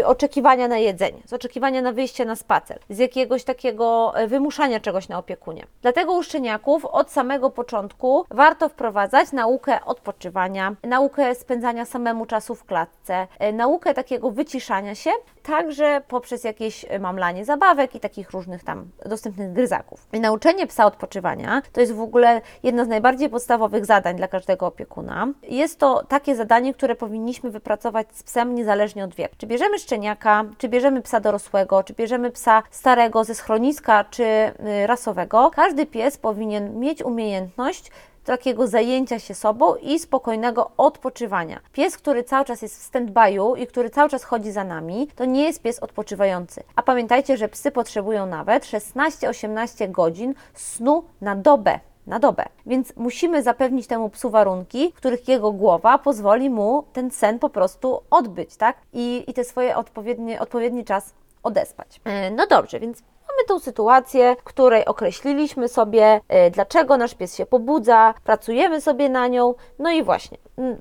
e, 0.00 0.06
oczekiwania 0.06 0.68
na 0.68 0.78
jedzenie, 0.78 1.22
z 1.26 1.32
oczekiwania 1.32 1.82
na 1.82 1.92
wyjście 1.92 2.24
na 2.24 2.36
spacer, 2.36 2.78
z 2.90 2.98
jakiegoś 2.98 3.44
takiego 3.44 4.12
e, 4.16 4.26
wymuszania 4.26 4.80
czegoś 4.80 5.08
na 5.08 5.18
opiekunie. 5.18 5.66
Dlatego 5.82 6.12
u 6.12 6.22
szczeniaków 6.22 6.84
od 6.84 7.10
samego 7.10 7.50
początku 7.50 8.24
warto 8.30 8.68
wprowadzać 8.68 9.32
naukę 9.32 9.84
odpoczywania, 9.84 10.74
naukę 10.82 11.34
spędzania 11.34 11.84
samemu 11.84 12.26
czasu 12.26 12.54
w 12.54 12.64
klatce, 12.64 13.26
naukę 13.52 13.94
takiego 13.94 14.30
wyciszania 14.30 14.94
się, 14.94 15.10
także 15.42 16.02
poprzez 16.08 16.44
jakieś 16.44 16.86
mamlanie 17.08 17.44
zabawek 17.44 17.94
i 17.94 18.00
takich 18.00 18.30
różnych 18.30 18.64
tam 18.64 18.90
dostępnych 19.06 19.52
gryzaków. 19.52 20.06
I 20.12 20.20
nauczenie 20.20 20.66
psa 20.66 20.86
odpoczywania 20.86 21.62
to 21.72 21.80
jest 21.80 21.92
w 21.92 22.00
ogóle 22.00 22.40
jedno 22.62 22.84
z 22.84 22.88
najbardziej 22.88 23.30
podstawowych 23.30 23.86
zadań 23.86 24.16
dla 24.16 24.28
każdego 24.28 24.66
opiekuna. 24.66 25.28
Jest 25.42 25.78
to 25.78 26.04
takie 26.08 26.36
zadanie, 26.36 26.74
które 26.74 26.94
powinniśmy 26.94 27.50
wypracować 27.50 28.06
z 28.12 28.22
psem 28.22 28.54
niezależnie 28.54 29.04
od 29.04 29.14
wieku. 29.14 29.34
Czy 29.38 29.46
bierzemy 29.46 29.78
szczeniaka, 29.78 30.44
czy 30.58 30.68
bierzemy 30.68 31.02
psa 31.02 31.20
dorosłego, 31.20 31.82
czy 31.82 31.94
bierzemy 31.94 32.30
psa 32.30 32.62
starego 32.70 33.24
ze 33.24 33.34
schroniska, 33.34 34.04
czy 34.04 34.24
y, 34.24 34.52
rasowego, 34.86 35.50
każdy 35.54 35.86
pies 35.86 36.18
powinien 36.18 36.80
mieć 36.80 37.02
umiejętność 37.02 37.90
takiego 38.28 38.66
zajęcia 38.66 39.18
się 39.18 39.34
sobą 39.34 39.74
i 39.74 39.98
spokojnego 39.98 40.70
odpoczywania. 40.76 41.60
Pies, 41.72 41.96
który 41.96 42.24
cały 42.24 42.44
czas 42.44 42.62
jest 42.62 42.82
w 42.82 42.92
stand-by'u 42.92 43.58
i 43.58 43.66
który 43.66 43.90
cały 43.90 44.10
czas 44.10 44.24
chodzi 44.24 44.52
za 44.52 44.64
nami, 44.64 45.08
to 45.16 45.24
nie 45.24 45.44
jest 45.44 45.62
pies 45.62 45.78
odpoczywający. 45.78 46.62
A 46.76 46.82
pamiętajcie, 46.82 47.36
że 47.36 47.48
psy 47.48 47.70
potrzebują 47.70 48.26
nawet 48.26 48.64
16-18 48.64 49.90
godzin 49.90 50.34
snu 50.54 51.04
na 51.20 51.36
dobę 51.36 51.80
na 52.06 52.18
dobę. 52.18 52.44
Więc 52.66 52.96
musimy 52.96 53.42
zapewnić 53.42 53.86
temu 53.86 54.08
psu 54.10 54.30
warunki, 54.30 54.92
w 54.92 54.96
których 54.96 55.28
jego 55.28 55.52
głowa 55.52 55.98
pozwoli 55.98 56.50
mu 56.50 56.84
ten 56.92 57.10
sen 57.10 57.38
po 57.38 57.50
prostu 57.50 58.00
odbyć, 58.10 58.56
tak? 58.56 58.76
I, 58.92 59.24
i 59.26 59.34
te 59.34 59.44
swoje 59.44 59.76
odpowiednie, 59.76 60.40
odpowiedni 60.40 60.84
czas 60.84 61.14
odespać. 61.42 62.00
E, 62.04 62.30
no 62.30 62.46
dobrze, 62.46 62.80
więc 62.80 63.02
Mamy 63.38 63.46
tą 63.46 63.58
sytuację, 63.58 64.36
w 64.40 64.44
której 64.44 64.84
określiliśmy 64.84 65.68
sobie, 65.68 66.20
y, 66.46 66.50
dlaczego 66.50 66.96
nasz 66.96 67.14
pies 67.14 67.36
się 67.36 67.46
pobudza, 67.46 68.14
pracujemy 68.24 68.80
sobie 68.80 69.08
na 69.08 69.26
nią, 69.28 69.54
no 69.78 69.90
i 69.90 70.02
właśnie, 70.02 70.38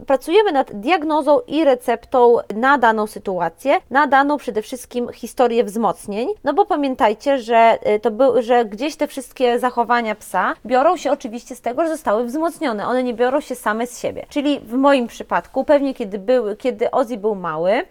pracujemy 0.08 0.52
nad 0.52 0.72
diagnozą 0.74 1.40
i 1.48 1.64
receptą 1.64 2.38
na 2.56 2.78
daną 2.78 3.08
sytuację, 3.08 3.78
na 3.90 4.08
daną 4.08 4.38
przede 4.38 4.62
wszystkim 4.62 5.14
historię 5.14 5.64
wzmocnień, 5.64 6.30
no 6.44 6.54
bo 6.54 6.66
pamiętajcie, 6.66 7.40
że 7.40 7.78
y, 7.96 8.00
to 8.00 8.12
był, 8.12 8.42
że 8.42 8.66
gdzieś 8.66 8.96
te 8.96 9.08
wszystkie 9.08 9.60
zachowania 9.60 10.16
psa 10.16 10.54
biorą 10.66 10.98
się 10.98 11.12
oczywiście 11.12 11.56
z 11.56 11.62
tego, 11.62 11.84
że 11.84 11.90
zostały 11.90 12.26
wzmocnione, 12.26 12.88
one 12.88 13.04
nie 13.04 13.14
biorą 13.14 13.42
się 13.42 13.56
same 13.56 13.88
z 13.88 14.00
siebie. 14.00 14.26
Czyli 14.30 14.60
w 14.60 14.74
moim 14.74 15.08
przypadku, 15.08 15.64
pewnie 15.64 15.94
kiedy, 15.94 16.20
był, 16.20 16.56
kiedy 16.56 16.92
Ozzy 16.92 17.18
był 17.18 17.36
mały, 17.36 17.86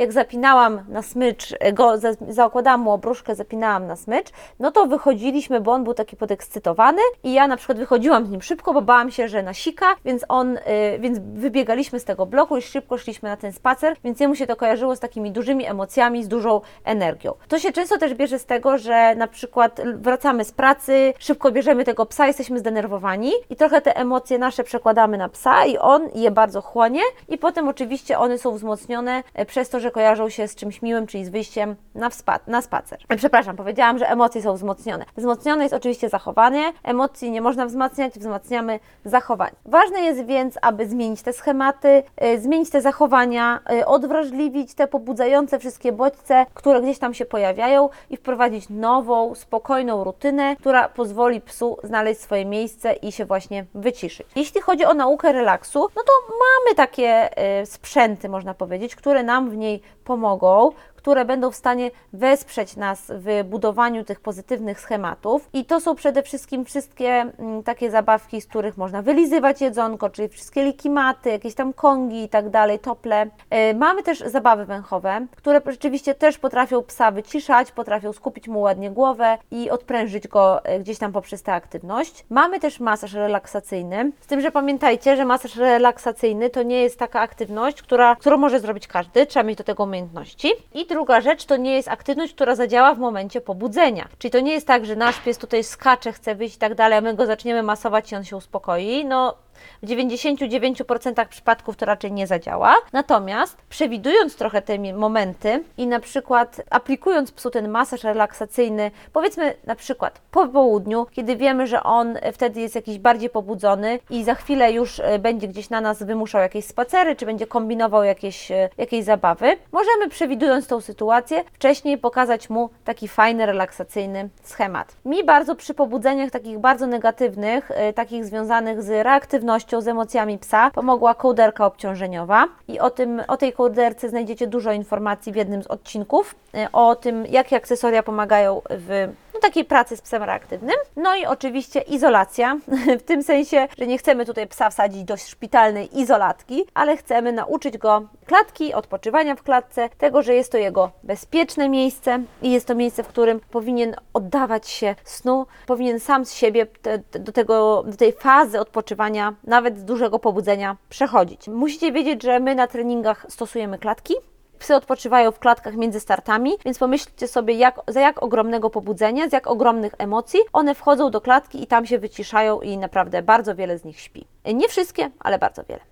jak 0.00 0.12
zapinałam 0.12 0.80
na 0.88 1.02
smycz, 1.02 1.54
go, 1.72 1.92
zakładałam 2.28 2.80
mu 2.80 2.92
obruszkę, 2.92 3.34
zapinałam 3.34 3.86
na 3.86 3.96
smycz, 3.96 4.28
no 4.58 4.70
to 4.70 4.86
wychodziliśmy, 4.86 5.60
bo 5.60 5.72
on 5.72 5.84
był 5.84 5.94
taki 5.94 6.16
podekscytowany 6.16 7.02
i 7.24 7.32
ja 7.32 7.46
na 7.46 7.56
przykład 7.56 7.78
wychodziłam 7.78 8.26
z 8.26 8.30
nim 8.30 8.42
szybko, 8.42 8.72
bo 8.72 8.82
bałam 8.82 9.10
się, 9.10 9.28
że 9.28 9.42
nasika, 9.42 9.86
więc 10.04 10.24
on, 10.28 10.56
y, 10.56 10.60
więc 10.98 11.18
wybiegaliśmy 11.18 12.00
z 12.00 12.04
tego 12.04 12.26
bloku 12.26 12.56
i 12.56 12.62
szybko 12.62 12.98
szliśmy 12.98 13.28
na 13.28 13.36
ten 13.36 13.52
spacer, 13.52 13.96
więc 14.04 14.20
jemu 14.20 14.34
się 14.34 14.46
to 14.46 14.56
kojarzyło 14.56 14.96
z 14.96 15.00
takimi 15.00 15.32
dużymi 15.32 15.66
emocjami, 15.66 16.24
z 16.24 16.28
dużą 16.28 16.60
energią. 16.84 17.34
To 17.48 17.58
się 17.58 17.72
często 17.72 17.98
też 17.98 18.14
bierze 18.14 18.38
z 18.38 18.46
tego, 18.46 18.78
że 18.78 19.14
na 19.14 19.26
przykład 19.26 19.80
wracamy 19.94 20.44
z 20.44 20.52
pracy, 20.52 21.14
szybko 21.18 21.52
bierzemy 21.52 21.84
tego 21.84 22.06
psa, 22.06 22.26
jesteśmy 22.26 22.58
zdenerwowani 22.58 23.32
i 23.50 23.56
trochę 23.56 23.80
te 23.80 23.96
emocje 23.96 24.38
nasze 24.38 24.64
przekładamy 24.64 25.18
na 25.18 25.28
psa 25.28 25.64
i 25.66 25.78
on 25.78 26.08
je 26.14 26.30
bardzo 26.30 26.60
chłonie 26.60 27.02
i 27.28 27.38
potem 27.38 27.68
oczywiście 27.68 28.18
one 28.18 28.38
są 28.38 28.54
wzmocnione 28.54 29.22
e, 29.34 29.46
przez 29.46 29.68
to, 29.68 29.80
że 29.80 29.89
kojarzą 29.90 30.28
się 30.28 30.48
z 30.48 30.54
czymś 30.54 30.82
miłym, 30.82 31.06
czyli 31.06 31.24
z 31.24 31.28
wyjściem 31.28 31.76
na, 31.94 32.10
na 32.46 32.62
spacer. 32.62 32.98
Przepraszam, 33.16 33.56
powiedziałam, 33.56 33.98
że 33.98 34.10
emocje 34.10 34.42
są 34.42 34.54
wzmocnione. 34.54 35.04
Wzmocnione 35.16 35.62
jest 35.62 35.74
oczywiście 35.74 36.08
zachowanie, 36.08 36.72
emocji 36.82 37.30
nie 37.30 37.40
można 37.40 37.66
wzmacniać, 37.66 38.18
wzmacniamy 38.18 38.80
zachowanie. 39.04 39.56
Ważne 39.64 40.00
jest 40.00 40.24
więc, 40.26 40.58
aby 40.62 40.88
zmienić 40.88 41.22
te 41.22 41.32
schematy, 41.32 42.02
yy, 42.20 42.40
zmienić 42.40 42.70
te 42.70 42.80
zachowania, 42.80 43.60
yy, 43.70 43.86
odwrażliwić 43.86 44.74
te 44.74 44.86
pobudzające 44.86 45.58
wszystkie 45.58 45.92
bodźce, 45.92 46.46
które 46.54 46.80
gdzieś 46.80 46.98
tam 46.98 47.14
się 47.14 47.24
pojawiają 47.24 47.88
i 48.10 48.16
wprowadzić 48.16 48.68
nową, 48.68 49.34
spokojną 49.34 50.04
rutynę, 50.04 50.56
która 50.56 50.88
pozwoli 50.88 51.40
psu 51.40 51.78
znaleźć 51.84 52.20
swoje 52.20 52.44
miejsce 52.44 52.92
i 52.92 53.12
się 53.12 53.24
właśnie 53.24 53.64
wyciszyć. 53.74 54.26
Jeśli 54.36 54.60
chodzi 54.60 54.84
o 54.84 54.94
naukę 54.94 55.32
relaksu, 55.32 55.80
no 55.80 56.02
to 56.02 56.12
mamy 56.28 56.76
takie 56.76 57.30
yy, 57.58 57.66
sprzęty, 57.66 58.28
można 58.28 58.54
powiedzieć, 58.54 58.96
które 58.96 59.22
nam 59.22 59.50
w 59.50 59.56
niej 59.56 59.69
pomogą, 60.04 60.70
które 61.00 61.24
będą 61.24 61.50
w 61.50 61.56
stanie 61.56 61.90
wesprzeć 62.12 62.76
nas 62.76 63.12
w 63.14 63.44
budowaniu 63.44 64.04
tych 64.04 64.20
pozytywnych 64.20 64.80
schematów. 64.80 65.48
I 65.52 65.64
to 65.64 65.80
są 65.80 65.94
przede 65.94 66.22
wszystkim 66.22 66.64
wszystkie 66.64 67.08
mm, 67.08 67.62
takie 67.62 67.90
zabawki, 67.90 68.40
z 68.40 68.46
których 68.46 68.76
można 68.76 69.02
wylizywać 69.02 69.60
jedzonko, 69.60 70.10
czyli 70.10 70.28
wszystkie 70.28 70.64
likimaty, 70.64 71.30
jakieś 71.30 71.54
tam 71.54 71.72
kongi 71.72 72.22
i 72.22 72.28
tak 72.28 72.50
dalej, 72.50 72.78
tople. 72.78 73.26
Yy, 73.50 73.74
mamy 73.74 74.02
też 74.02 74.18
zabawy 74.18 74.64
węchowe, 74.64 75.26
które 75.36 75.60
rzeczywiście 75.66 76.14
też 76.14 76.38
potrafią 76.38 76.82
psa 76.82 77.10
wyciszać, 77.10 77.72
potrafią 77.72 78.12
skupić 78.12 78.48
mu 78.48 78.60
ładnie 78.60 78.90
głowę 78.90 79.38
i 79.50 79.70
odprężyć 79.70 80.28
go 80.28 80.60
yy, 80.64 80.80
gdzieś 80.80 80.98
tam 80.98 81.12
poprzez 81.12 81.42
tę 81.42 81.52
aktywność. 81.52 82.24
Mamy 82.30 82.60
też 82.60 82.80
masaż 82.80 83.12
relaksacyjny, 83.12 84.12
z 84.20 84.26
tym, 84.26 84.40
że 84.40 84.50
pamiętajcie, 84.50 85.16
że 85.16 85.24
masaż 85.24 85.56
relaksacyjny 85.56 86.50
to 86.50 86.62
nie 86.62 86.82
jest 86.82 86.98
taka 86.98 87.20
aktywność, 87.20 87.82
która, 87.82 88.16
którą 88.16 88.36
może 88.36 88.60
zrobić 88.60 88.86
każdy, 88.86 89.26
trzeba 89.26 89.44
mieć 89.44 89.58
do 89.58 89.64
tego 89.64 89.84
umiejętności. 89.84 90.52
I 90.74 90.89
druga 90.90 91.20
rzecz 91.20 91.44
to 91.44 91.56
nie 91.56 91.74
jest 91.74 91.88
aktywność, 91.88 92.34
która 92.34 92.54
zadziała 92.54 92.94
w 92.94 92.98
momencie 92.98 93.40
pobudzenia. 93.40 94.08
Czyli 94.18 94.32
to 94.32 94.40
nie 94.40 94.52
jest 94.52 94.66
tak, 94.66 94.86
że 94.86 94.96
nasz 94.96 95.20
pies 95.20 95.38
tutaj 95.38 95.64
skacze, 95.64 96.12
chce 96.12 96.34
wyjść 96.34 96.56
i 96.56 96.58
tak 96.58 96.74
dalej, 96.74 96.98
a 96.98 97.00
my 97.00 97.14
go 97.14 97.26
zaczniemy 97.26 97.62
masować 97.62 98.12
i 98.12 98.16
on 98.16 98.24
się 98.24 98.36
uspokoi. 98.36 99.04
No, 99.04 99.34
W 99.82 99.86
99% 99.86 101.26
przypadków 101.28 101.76
to 101.76 101.86
raczej 101.86 102.12
nie 102.12 102.26
zadziała. 102.26 102.76
Natomiast 102.92 103.56
przewidując 103.68 104.36
trochę 104.36 104.62
te 104.62 104.78
momenty 104.92 105.64
i 105.76 105.86
na 105.86 106.00
przykład 106.00 106.60
aplikując 106.70 107.32
psu 107.32 107.50
ten 107.50 107.68
masaż 107.68 108.04
relaksacyjny, 108.04 108.90
powiedzmy 109.12 109.54
na 109.66 109.74
przykład 109.74 110.20
po 110.30 110.48
południu, 110.48 111.06
kiedy 111.12 111.36
wiemy, 111.36 111.66
że 111.66 111.82
on 111.82 112.18
wtedy 112.32 112.60
jest 112.60 112.74
jakiś 112.74 112.98
bardziej 112.98 113.30
pobudzony 113.30 113.98
i 114.10 114.24
za 114.24 114.34
chwilę 114.34 114.72
już 114.72 115.00
e, 115.00 115.18
będzie 115.18 115.48
gdzieś 115.48 115.70
na 115.70 115.80
nas 115.80 116.02
wymuszał 116.02 116.40
jakieś 116.40 116.64
spacery, 116.64 117.16
czy 117.16 117.26
będzie 117.26 117.46
kombinował 117.46 118.04
jakieś, 118.04 118.50
e, 118.50 118.68
jakieś 118.78 119.04
zabawy, 119.04 119.56
możemy 119.72 120.08
przewidując 120.08 120.66
tą 120.66 120.80
sytuację, 120.80 121.44
wcześniej 121.52 121.98
pokazać 121.98 122.50
mu 122.50 122.70
taki 122.84 123.08
fajny, 123.08 123.46
relaksacyjny 123.46 124.28
schemat. 124.42 124.96
Mi 125.04 125.24
bardzo 125.24 125.54
przy 125.54 125.74
pobudzeniach 125.74 126.30
takich 126.30 126.58
bardzo 126.58 126.86
negatywnych, 126.86 127.70
e, 127.70 127.92
takich 127.92 128.24
związanych 128.24 128.82
z 128.82 128.88
reaktywnością, 128.88 129.49
z 129.78 129.88
emocjami 129.88 130.38
psa, 130.38 130.70
pomogła 130.70 131.14
kołderka 131.14 131.66
obciążeniowa. 131.66 132.48
I 132.68 132.80
o, 132.80 132.90
tym, 132.90 133.22
o 133.28 133.36
tej 133.36 133.52
kołderce 133.52 134.08
znajdziecie 134.08 134.46
dużo 134.46 134.72
informacji 134.72 135.32
w 135.32 135.36
jednym 135.36 135.62
z 135.62 135.66
odcinków, 135.66 136.34
o 136.72 136.96
tym, 136.96 137.26
jakie 137.26 137.56
akcesoria 137.56 138.02
pomagają 138.02 138.62
w 138.70 139.08
takiej 139.40 139.64
pracy 139.64 139.96
z 139.96 140.02
psem 140.02 140.22
reaktywnym. 140.22 140.76
No 140.96 141.16
i 141.16 141.26
oczywiście 141.26 141.80
izolacja, 141.80 142.56
w 143.00 143.02
tym 143.02 143.22
sensie, 143.22 143.68
że 143.78 143.86
nie 143.86 143.98
chcemy 143.98 144.26
tutaj 144.26 144.46
psa 144.46 144.70
wsadzić 144.70 145.04
do 145.04 145.16
szpitalnej 145.16 146.00
izolatki, 146.00 146.64
ale 146.74 146.96
chcemy 146.96 147.32
nauczyć 147.32 147.78
go 147.78 148.02
klatki, 148.26 148.74
odpoczywania 148.74 149.36
w 149.36 149.42
klatce, 149.42 149.88
tego, 149.98 150.22
że 150.22 150.34
jest 150.34 150.52
to 150.52 150.58
jego 150.58 150.90
bezpieczne 151.02 151.68
miejsce 151.68 152.20
i 152.42 152.52
jest 152.52 152.66
to 152.66 152.74
miejsce, 152.74 153.02
w 153.02 153.08
którym 153.08 153.40
powinien 153.50 153.96
oddawać 154.14 154.68
się 154.68 154.94
snu, 155.04 155.46
powinien 155.66 156.00
sam 156.00 156.24
z 156.24 156.32
siebie 156.34 156.66
te, 156.66 156.98
do, 157.18 157.32
tego, 157.32 157.82
do 157.86 157.96
tej 157.96 158.12
fazy 158.12 158.60
odpoczywania, 158.60 159.34
nawet 159.44 159.78
z 159.78 159.84
dużego 159.84 160.18
pobudzenia 160.18 160.76
przechodzić. 160.88 161.48
Musicie 161.48 161.92
wiedzieć, 161.92 162.22
że 162.22 162.40
my 162.40 162.54
na 162.54 162.66
treningach 162.66 163.26
stosujemy 163.28 163.78
klatki, 163.78 164.14
Psy 164.60 164.76
odpoczywają 164.76 165.30
w 165.30 165.38
klatkach 165.38 165.76
między 165.76 166.00
startami, 166.00 166.52
więc 166.64 166.78
pomyślcie 166.78 167.28
sobie, 167.28 167.54
jak, 167.54 167.80
za 167.88 168.00
jak 168.00 168.22
ogromnego 168.22 168.70
pobudzenia, 168.70 169.28
z 169.28 169.32
jak 169.32 169.46
ogromnych 169.46 169.94
emocji 169.98 170.40
one 170.52 170.74
wchodzą 170.74 171.10
do 171.10 171.20
klatki 171.20 171.62
i 171.62 171.66
tam 171.66 171.86
się 171.86 171.98
wyciszają 171.98 172.60
i 172.60 172.78
naprawdę 172.78 173.22
bardzo 173.22 173.54
wiele 173.54 173.78
z 173.78 173.84
nich 173.84 174.00
śpi. 174.00 174.26
Nie 174.54 174.68
wszystkie, 174.68 175.10
ale 175.20 175.38
bardzo 175.38 175.64
wiele. 175.64 175.89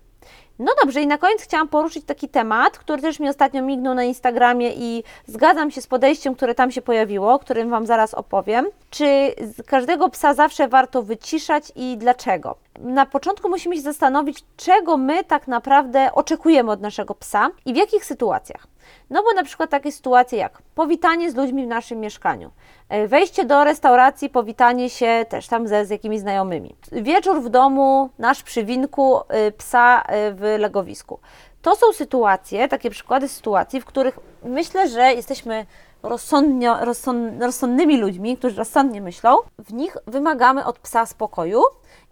No 0.59 0.71
dobrze, 0.83 1.01
i 1.01 1.07
na 1.07 1.17
koniec 1.17 1.41
chciałam 1.41 1.67
poruszyć 1.67 2.05
taki 2.05 2.29
temat, 2.29 2.77
który 2.77 3.01
też 3.01 3.19
mi 3.19 3.29
ostatnio 3.29 3.61
mignął 3.61 3.95
na 3.95 4.03
Instagramie 4.03 4.71
i 4.73 5.03
zgadzam 5.27 5.71
się 5.71 5.81
z 5.81 5.87
podejściem, 5.87 6.35
które 6.35 6.55
tam 6.55 6.71
się 6.71 6.81
pojawiło, 6.81 7.33
o 7.33 7.39
którym 7.39 7.69
Wam 7.69 7.85
zaraz 7.85 8.13
opowiem. 8.13 8.67
Czy 8.89 9.35
każdego 9.67 10.09
psa 10.09 10.33
zawsze 10.33 10.67
warto 10.67 11.03
wyciszać 11.03 11.71
i 11.75 11.97
dlaczego? 11.97 12.55
Na 12.79 13.05
początku 13.05 13.49
musimy 13.49 13.75
się 13.75 13.81
zastanowić, 13.81 14.43
czego 14.57 14.97
my 14.97 15.23
tak 15.23 15.47
naprawdę 15.47 16.09
oczekujemy 16.13 16.71
od 16.71 16.81
naszego 16.81 17.15
psa 17.15 17.49
i 17.65 17.73
w 17.73 17.77
jakich 17.77 18.05
sytuacjach. 18.05 18.67
No 19.09 19.23
bo 19.23 19.33
na 19.33 19.43
przykład 19.43 19.69
takie 19.69 19.91
sytuacje 19.91 20.39
jak 20.39 20.61
powitanie 20.75 21.31
z 21.31 21.35
ludźmi 21.35 21.65
w 21.65 21.67
naszym 21.67 21.99
mieszkaniu, 21.99 22.51
e, 22.89 23.07
wejście 23.07 23.45
do 23.45 23.63
restauracji, 23.63 24.29
powitanie 24.29 24.89
się 24.89 25.25
też 25.29 25.47
tam 25.47 25.67
ze, 25.67 25.85
z 25.85 25.89
jakimiś 25.89 26.19
znajomymi, 26.19 26.75
wieczór 26.91 27.41
w 27.41 27.49
domu, 27.49 28.09
nasz 28.19 28.43
przywinku 28.43 29.19
e, 29.27 29.51
psa 29.51 30.01
e, 30.01 30.31
w 30.31 30.41
legowisku. 30.59 31.19
To 31.61 31.75
są 31.75 31.93
sytuacje, 31.93 32.67
takie 32.67 32.89
przykłady 32.89 33.27
sytuacji, 33.27 33.81
w 33.81 33.85
których 33.85 34.19
myślę, 34.43 34.89
że 34.89 35.13
jesteśmy 35.13 35.65
rozsądnio, 36.03 36.85
rozsąd, 36.85 37.43
rozsądnymi 37.43 37.97
ludźmi, 37.97 38.37
którzy 38.37 38.55
rozsądnie 38.55 39.01
myślą. 39.01 39.37
W 39.59 39.73
nich 39.73 39.97
wymagamy 40.07 40.65
od 40.65 40.79
psa 40.79 41.05
spokoju 41.05 41.61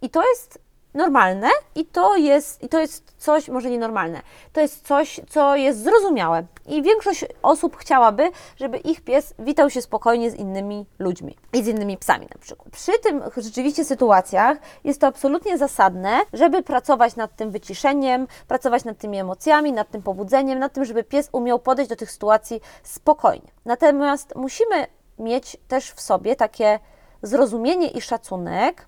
i 0.02 0.10
to 0.10 0.22
jest 0.28 0.58
normalne 0.98 1.48
i 1.74 1.86
to 1.86 2.16
jest, 2.16 2.62
i 2.62 2.68
to 2.68 2.80
jest 2.80 3.14
coś, 3.18 3.48
może 3.48 3.70
nienormalne, 3.70 4.20
to 4.52 4.60
jest 4.60 4.86
coś, 4.86 5.20
co 5.28 5.56
jest 5.56 5.82
zrozumiałe. 5.82 6.46
I 6.66 6.82
większość 6.82 7.24
osób 7.42 7.76
chciałaby, 7.76 8.30
żeby 8.56 8.76
ich 8.76 9.00
pies 9.00 9.34
witał 9.38 9.70
się 9.70 9.82
spokojnie 9.82 10.30
z 10.30 10.34
innymi 10.34 10.86
ludźmi 10.98 11.36
i 11.52 11.62
z 11.62 11.66
innymi 11.66 11.96
psami 11.96 12.26
na 12.34 12.40
przykład. 12.40 12.70
Przy 12.70 12.92
tym 13.02 13.22
rzeczywiście 13.36 13.84
sytuacjach 13.84 14.58
jest 14.84 15.00
to 15.00 15.06
absolutnie 15.06 15.58
zasadne, 15.58 16.18
żeby 16.32 16.62
pracować 16.62 17.16
nad 17.16 17.36
tym 17.36 17.50
wyciszeniem, 17.50 18.26
pracować 18.48 18.84
nad 18.84 18.98
tymi 18.98 19.18
emocjami, 19.18 19.72
nad 19.72 19.90
tym 19.90 20.02
pobudzeniem, 20.02 20.58
nad 20.58 20.72
tym, 20.72 20.84
żeby 20.84 21.04
pies 21.04 21.28
umiał 21.32 21.58
podejść 21.58 21.88
do 21.88 21.96
tych 21.96 22.10
sytuacji 22.10 22.60
spokojnie. 22.82 23.48
Natomiast 23.64 24.36
musimy 24.36 24.86
mieć 25.18 25.56
też 25.68 25.90
w 25.90 26.00
sobie 26.00 26.36
takie 26.36 26.78
zrozumienie 27.22 27.88
i 27.88 28.00
szacunek 28.00 28.86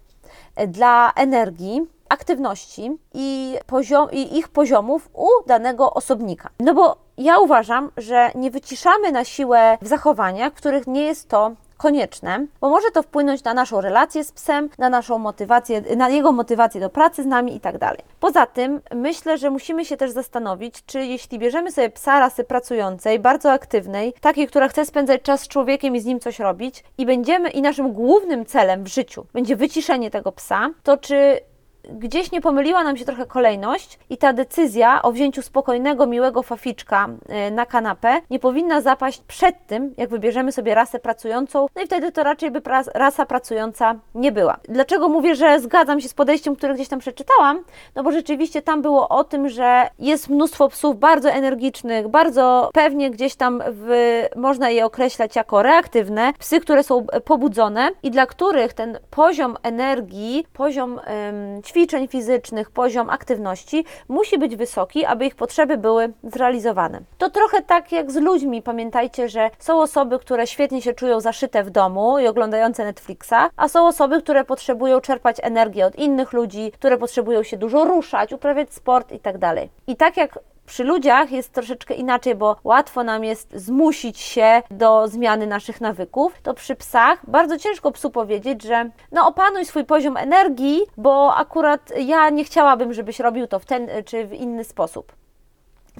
dla 0.69 1.13
energii, 1.17 1.87
aktywności 2.09 2.91
i, 3.15 3.59
poziom, 3.67 4.11
i 4.13 4.39
ich 4.39 4.49
poziomów 4.49 5.11
u 5.15 5.29
danego 5.47 5.95
osobnika. 5.95 6.51
No 6.61 6.75
bo 6.75 6.97
ja 7.19 7.39
uważam, 7.39 7.91
że 7.97 8.31
nie 8.35 8.51
wyciszamy 8.51 9.13
na 9.13 9.25
siłę 9.25 9.79
w 9.83 9.87
zachowaniach, 9.87 10.53
w 10.53 10.57
których 10.57 10.87
nie 10.87 11.03
jest 11.03 11.29
to 11.29 11.51
konieczne, 11.81 12.47
bo 12.61 12.69
może 12.69 12.91
to 12.91 13.03
wpłynąć 13.03 13.45
na 13.45 13.55
naszą 13.55 13.81
relację 13.81 14.25
z 14.25 14.33
psem, 14.33 14.69
na 14.79 14.91
naszą 14.91 15.19
motywację, 15.19 15.83
na 15.97 16.09
jego 16.09 16.33
motywację 16.33 16.81
do 16.81 16.91
pracy 16.91 17.23
z 17.23 17.27
nami 17.27 17.57
i 17.57 17.61
tak 17.61 17.79
dalej. 17.79 18.01
Poza 18.21 18.47
tym 18.47 18.81
myślę, 18.95 19.39
że 19.39 19.51
musimy 19.51 19.85
się 19.85 19.97
też 19.97 20.11
zastanowić, 20.11 20.75
czy 20.87 21.07
jeśli 21.07 21.39
bierzemy 21.39 21.73
sobie 21.73 21.91
psa 21.91 22.21
rasy 22.21 22.45
pracującej, 22.45 23.19
bardzo 23.19 23.53
aktywnej, 23.53 24.15
takiej, 24.21 24.47
która 24.47 24.69
chce 24.69 24.87
spędzać 24.87 25.23
czas 25.23 25.41
z 25.41 25.49
człowiekiem 25.49 25.97
i 25.97 26.01
z 26.01 26.05
nim 26.05 26.21
coś 26.21 26.39
robić 26.39 26.85
i 26.99 27.07
będziemy 27.07 27.51
i 27.51 27.63
naszym 27.63 27.93
głównym 27.93 28.47
celem 28.47 28.85
w 28.85 28.89
życiu 28.89 29.27
będzie 29.33 29.57
wyciszenie 29.57 30.11
tego 30.11 30.33
psa, 30.33 30.71
to 30.83 30.97
czy 30.97 31.41
gdzieś 31.89 32.33
nie 32.33 32.41
pomyliła 32.41 32.85
nam 32.85 32.97
się 32.97 33.05
trochę 33.05 33.27
kolejność 33.27 33.99
i 34.11 34.17
ta 34.17 34.33
decyzja 34.33 35.03
o 35.03 35.13
wzięciu 35.13 35.43
spokojnego, 35.43 36.07
miłego 36.07 36.43
faficzka 36.43 37.09
e, 37.29 37.51
na 37.51 37.67
kanapę 37.67 38.21
nie 38.31 38.39
powinna 38.39 38.81
zapaść 38.81 39.21
przed 39.21 39.67
tym, 39.67 39.95
jak 39.97 40.11
wybierzemy 40.11 40.53
sobie 40.53 40.75
rasę 40.75 40.99
pracującą, 40.99 41.67
no 41.77 41.83
i 41.83 41.87
wtedy 41.87 42.13
to 42.13 42.23
raczej 42.23 42.51
by 42.51 42.61
rasa 42.95 43.27
pracująca 43.27 43.95
nie 44.15 44.33
była. 44.33 44.57
Dlaczego 44.69 45.09
mówię, 45.09 45.35
że 45.35 45.61
zgadzam 45.61 46.01
się 46.01 46.09
z 46.09 46.15
podejściem, 46.15 46.57
które 46.57 46.75
gdzieś 46.75 46.89
tam 46.89 46.99
przeczytałam? 46.99 47.65
No 47.95 48.03
bo 48.03 48.13
rzeczywiście 48.13 48.63
tam 48.63 48.83
było 48.83 49.09
o 49.09 49.25
tym, 49.25 49.49
że 49.49 49.89
jest 49.99 50.29
mnóstwo 50.29 50.69
psów 50.69 50.99
bardzo 50.99 51.31
energicznych, 51.31 52.09
bardzo 52.09 52.71
pewnie 52.75 53.11
gdzieś 53.11 53.35
tam 53.35 53.63
w, 53.67 54.23
można 54.37 54.71
je 54.71 54.85
określać 54.85 55.37
jako 55.37 55.63
reaktywne, 55.63 56.33
psy, 56.39 56.61
które 56.61 56.83
są 56.83 57.07
pobudzone 57.25 57.91
i 58.03 58.11
dla 58.11 58.27
których 58.27 58.73
ten 58.73 58.99
poziom 59.11 59.57
energii, 59.63 60.47
poziom 60.53 60.99
ym, 60.99 61.63
ćwiczeń 61.71 62.09
fizycznych, 62.09 62.71
poziom 62.71 63.11
aktywności 63.11 63.85
musi 64.09 64.39
być 64.39 64.57
wysoki, 64.57 65.05
aby 65.05 65.27
ich 65.27 65.35
potrzeby 65.35 65.77
były 65.77 66.13
zrealizowane. 66.23 67.01
To 67.19 67.31
trochę 67.31 67.63
tak 67.63 67.93
jak 67.93 68.11
z 68.11 68.17
ludźmi. 68.17 68.63
Pamiętajcie, 68.63 69.29
że 69.29 69.51
są 69.59 69.81
osoby, 69.81 70.19
które 70.19 70.47
świetnie 70.47 70.83
się 70.83 70.95
czują 70.95 71.21
zaszyte 71.21 71.65
w 71.65 71.71
domu 71.71 72.19
i 72.19 72.27
oglądające 72.27 72.85
Netflixa, 72.85 73.51
a 73.57 73.69
są 73.69 73.87
osoby, 73.87 74.23
które 74.23 74.45
potrzebują 74.45 75.01
czerpać 75.01 75.37
energię 75.43 75.87
od 75.87 75.97
innych 75.97 76.33
ludzi, 76.33 76.73
które 76.73 76.99
potrzebują 76.99 77.43
się 77.43 77.57
dużo 77.57 77.85
ruszać, 77.85 78.33
uprawiać 78.33 78.75
sport 78.75 79.13
itd. 79.13 79.39
Tak 79.39 79.69
I 79.87 79.97
tak 79.97 80.17
jak 80.17 80.39
przy 80.71 80.85
ludziach 80.85 81.33
jest 81.33 81.53
troszeczkę 81.53 81.95
inaczej, 81.95 82.35
bo 82.35 82.57
łatwo 82.65 83.05
nam 83.05 83.25
jest 83.25 83.53
zmusić 83.55 84.19
się 84.19 84.63
do 84.71 85.09
zmiany 85.09 85.47
naszych 85.47 85.81
nawyków, 85.81 86.43
to 86.43 86.55
przy 86.55 86.77
psach 86.77 87.31
bardzo 87.31 87.59
ciężko 87.59 87.93
psu 87.93 88.11
powiedzieć, 88.11 88.63
że 88.63 88.91
no 89.13 89.27
opanuj 89.27 89.65
swój 89.65 89.85
poziom 89.85 90.17
energii, 90.17 90.81
bo 90.97 91.35
akurat 91.35 91.93
ja 91.97 92.31
nie 92.31 92.45
chciałabym, 92.45 92.93
żebyś 92.93 93.21
robił 93.21 93.47
to 93.47 93.59
w 93.59 93.65
ten 93.65 93.89
czy 94.05 94.27
w 94.27 94.33
inny 94.33 94.65
sposób. 94.65 95.13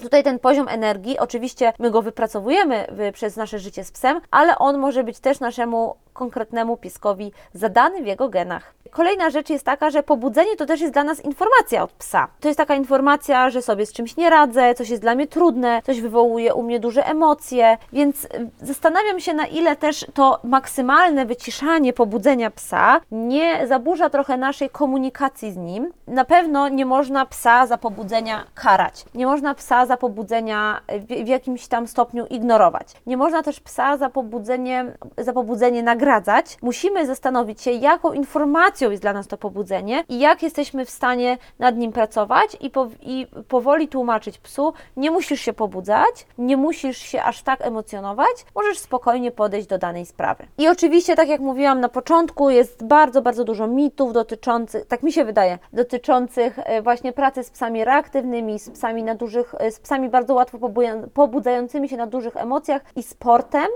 Tutaj 0.03 0.23
ten 0.23 0.39
poziom 0.39 0.69
energii, 0.69 1.19
oczywiście 1.19 1.73
my 1.79 1.91
go 1.91 2.03
wypracowujemy 2.03 2.87
przez 3.13 3.37
nasze 3.37 3.59
życie 3.59 3.85
z 3.85 3.93
psem, 3.93 4.21
ale 4.31 4.59
on 4.59 4.79
może 4.79 5.05
być 5.05 5.21
też 5.21 5.41
naszemu 5.41 5.97
konkretnemu 6.13 6.77
pieskowi 6.77 7.33
zadany 7.55 8.03
w 8.03 8.07
jego 8.07 8.29
genach. 8.29 8.75
Kolejna 8.91 9.31
rzecz 9.31 9.51
jest 9.51 9.65
taka, 9.65 9.91
że 9.91 10.03
pobudzenie 10.03 10.57
to 10.57 10.67
też 10.67 10.81
jest 10.81 10.93
dla 10.93 11.05
nas 11.05 11.25
informacja 11.25 11.83
od 11.83 11.93
psa. 11.93 12.29
To 12.41 12.49
jest 12.49 12.59
taka 12.59 12.75
informacja, 12.75 13.51
że 13.51 13.63
sobie 13.63 13.87
z 13.87 13.93
czymś 13.93 14.17
nie 14.17 14.31
radzę, 14.31 14.75
coś 14.75 14.89
jest 14.89 15.03
dla 15.03 15.15
mnie 15.15 15.27
trudne, 15.27 15.83
coś 15.87 16.01
wywołuje 16.01 16.55
u 16.55 16.63
mnie 16.63 16.81
duże 16.81 17.07
emocje, 17.07 17.79
więc 17.93 18.25
y, 18.25 18.29
zastanawiam 18.63 19.21
się, 19.21 19.35
na 19.35 19.47
ile 19.47 19.77
też 19.77 20.07
to 20.15 20.41
maksymalne 20.45 21.27
wyciszanie 21.27 21.93
pobudzenia 21.93 22.51
psa 22.51 23.01
nie 23.11 23.67
zaburza 23.67 24.11
trochę 24.11 24.37
naszej 24.37 24.71
komunikacji 24.71 25.53
z 25.53 25.57
nim. 25.57 25.93
Na 26.07 26.25
pewno 26.25 26.69
nie 26.69 26.87
można 26.87 27.27
psa 27.27 27.67
za 27.67 27.79
pobudzenia 27.79 28.45
karać. 28.55 29.05
Nie 29.15 29.27
można 29.27 29.55
psa 29.55 29.87
za 29.91 29.97
pobudzenia 29.97 30.81
w, 31.25 31.29
jakimś 31.29 31.67
tam 31.67 31.87
stopniu 31.87 32.27
ignorować. 32.27 32.87
Nie 33.07 33.17
można 33.17 33.43
też 33.43 33.61
psa 33.61 33.97
za 33.97 34.11
pobudzenie, 34.11 34.85
za 35.19 35.33
pobudzenie 35.33 35.83
nagradzać, 35.83 36.59
musimy 36.63 37.07
zastanowić 37.07 37.63
się, 37.63 37.71
jaką 37.71 38.13
informacją 38.13 38.91
jest 38.91 39.03
dla 39.03 39.13
nas 39.13 39.27
to 39.27 39.37
pobudzenie 39.37 40.05
i 40.09 40.19
jak 40.19 40.43
jesteśmy 40.43 40.85
w 40.85 40.91
stanie 40.91 41.39
nad 41.59 41.77
nim 41.77 41.93
pracować 41.93 42.57
i, 42.61 42.71
po, 42.71 42.89
i 43.03 43.27
powoli 43.49 43.89
tłumaczyć 43.89 44.39
psu, 44.39 44.73
nie 44.97 45.11
musisz 45.11 45.41
się 45.41 45.53
pobudzać, 45.53 46.27
nie 46.39 46.57
musisz 46.57 46.99
się 46.99 47.23
aż 47.23 47.43
tak 47.43 47.67
emocjonować, 47.67 48.37
możesz 48.55 48.79
spokojnie 48.79 49.31
podejść 49.31 49.69
do 49.69 49.79
danej 49.79 50.07
sprawy. 50.07 50.47
I 50.59 50.69
oczywiście, 50.69 51.17
tak 51.17 51.29
jak 51.29 51.41
mówiłam 51.41 51.81
na 51.81 51.89
początku, 51.89 52.51
jest 52.51 52.85
bardzo, 52.85 53.23
bardzo 53.23 53.45
dużo 53.45 53.67
mitów 53.67 54.13
dotyczących, 54.13 54.87
tak 54.87 55.03
mi 55.03 55.13
się 55.13 55.25
wydaje, 55.25 55.59
dotyczących 55.73 56.59
e, 56.59 56.83
właśnie 56.83 57.13
pracy 57.13 57.45
z 57.45 57.51
psami 57.51 57.85
reaktywnymi, 57.85 58.59
z 58.59 58.71
psami 58.71 59.03
na 59.03 59.15
dużych, 59.15 59.55
e, 59.59 59.80
psami 59.83 60.09
bardzo 60.09 60.35
łatwo 60.35 60.59
pobudzającymi 61.15 61.89
się 61.89 61.97
na 61.97 62.07
dużych 62.07 62.37
emocjach 62.37 62.83
i 62.97 63.03
sportem 63.03 63.69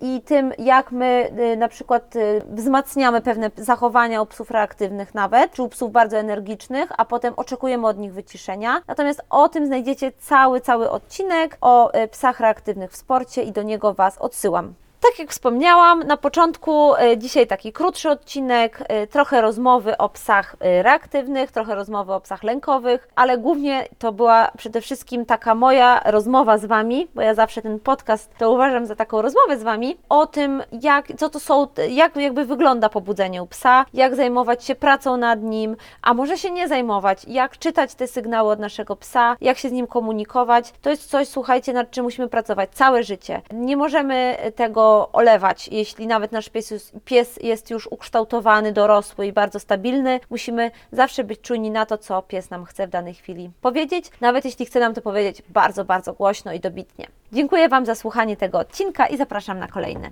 i 0.00 0.22
tym, 0.22 0.52
jak 0.58 0.92
my 0.92 1.30
y, 1.52 1.56
na 1.56 1.68
przykład 1.68 2.16
y, 2.16 2.42
wzmacniamy 2.50 3.20
pewne 3.20 3.50
zachowania 3.56 4.22
u 4.22 4.26
psów 4.26 4.50
reaktywnych 4.50 5.14
nawet, 5.14 5.52
czy 5.52 5.62
u 5.62 5.68
psów 5.68 5.92
bardzo 5.92 6.18
energicznych, 6.18 6.92
a 6.96 7.04
potem 7.04 7.34
oczekujemy 7.36 7.86
od 7.86 7.98
nich 7.98 8.12
wyciszenia. 8.12 8.82
Natomiast 8.88 9.22
o 9.30 9.48
tym 9.48 9.66
znajdziecie 9.66 10.12
cały, 10.12 10.60
cały 10.60 10.90
odcinek 10.90 11.58
o 11.60 11.94
y, 11.94 12.08
psach 12.08 12.40
reaktywnych 12.40 12.90
w 12.90 12.96
sporcie 12.96 13.42
i 13.42 13.52
do 13.52 13.62
niego 13.62 13.94
Was 13.94 14.18
odsyłam. 14.18 14.74
Tak 15.00 15.18
jak 15.18 15.30
wspomniałam 15.30 16.02
na 16.02 16.16
początku, 16.16 16.94
e, 16.94 17.18
dzisiaj 17.18 17.46
taki 17.46 17.72
krótszy 17.72 18.10
odcinek, 18.10 18.84
e, 18.88 19.06
trochę 19.06 19.40
rozmowy 19.40 19.96
o 19.96 20.08
psach 20.08 20.56
e, 20.60 20.82
reaktywnych, 20.82 21.52
trochę 21.52 21.74
rozmowy 21.74 22.12
o 22.12 22.20
psach 22.20 22.42
lękowych, 22.42 23.08
ale 23.16 23.38
głównie 23.38 23.88
to 23.98 24.12
była 24.12 24.50
przede 24.56 24.80
wszystkim 24.80 25.26
taka 25.26 25.54
moja 25.54 26.00
rozmowa 26.04 26.58
z 26.58 26.64
Wami, 26.64 27.08
bo 27.14 27.22
ja 27.22 27.34
zawsze 27.34 27.62
ten 27.62 27.80
podcast 27.80 28.30
to 28.38 28.52
uważam 28.52 28.86
za 28.86 28.96
taką 28.96 29.22
rozmowę 29.22 29.58
z 29.58 29.62
Wami, 29.62 29.96
o 30.08 30.26
tym, 30.26 30.62
jak, 30.82 31.06
co 31.18 31.28
to 31.28 31.40
są, 31.40 31.66
jak 31.90 32.16
jakby 32.16 32.44
wygląda 32.44 32.88
pobudzenie 32.88 33.42
u 33.42 33.46
psa, 33.46 33.84
jak 33.94 34.16
zajmować 34.16 34.64
się 34.64 34.74
pracą 34.74 35.16
nad 35.16 35.42
nim, 35.42 35.76
a 36.02 36.14
może 36.14 36.38
się 36.38 36.50
nie 36.50 36.68
zajmować, 36.68 37.24
jak 37.24 37.58
czytać 37.58 37.94
te 37.94 38.06
sygnały 38.06 38.52
od 38.52 38.58
naszego 38.58 38.96
psa, 38.96 39.36
jak 39.40 39.58
się 39.58 39.68
z 39.68 39.72
nim 39.72 39.86
komunikować. 39.86 40.72
To 40.82 40.90
jest 40.90 41.10
coś, 41.10 41.28
słuchajcie, 41.28 41.72
nad 41.72 41.90
czym 41.90 42.04
musimy 42.04 42.28
pracować 42.28 42.70
całe 42.72 43.02
życie. 43.02 43.42
Nie 43.52 43.76
możemy 43.76 44.36
tego 44.56 44.87
olewać, 45.12 45.68
jeśli 45.68 46.06
nawet 46.06 46.32
nasz 46.32 46.48
pies, 46.48 46.70
jest- 46.70 46.92
pies 47.04 47.38
jest 47.42 47.70
już 47.70 47.86
ukształtowany, 47.86 48.72
dorosły 48.72 49.26
i 49.26 49.32
bardzo 49.32 49.60
stabilny. 49.60 50.20
Musimy 50.30 50.70
zawsze 50.92 51.24
być 51.24 51.40
czujni 51.40 51.70
na 51.70 51.86
to, 51.86 51.98
co 51.98 52.22
pies 52.22 52.50
nam 52.50 52.64
chce 52.64 52.86
w 52.86 52.90
danej 52.90 53.14
chwili 53.14 53.50
powiedzieć, 53.60 54.10
nawet 54.20 54.44
jeśli 54.44 54.66
chce 54.66 54.80
nam 54.80 54.94
to 54.94 55.00
powiedzieć 55.02 55.42
bardzo, 55.48 55.84
bardzo 55.84 56.12
głośno 56.12 56.52
i 56.52 56.60
dobitnie. 56.60 57.06
Dziękuję 57.32 57.68
Wam 57.68 57.86
za 57.86 57.94
słuchanie 57.94 58.36
tego 58.36 58.58
odcinka 58.58 59.06
i 59.06 59.16
zapraszam 59.16 59.58
na 59.58 59.68
kolejny. 59.68 60.06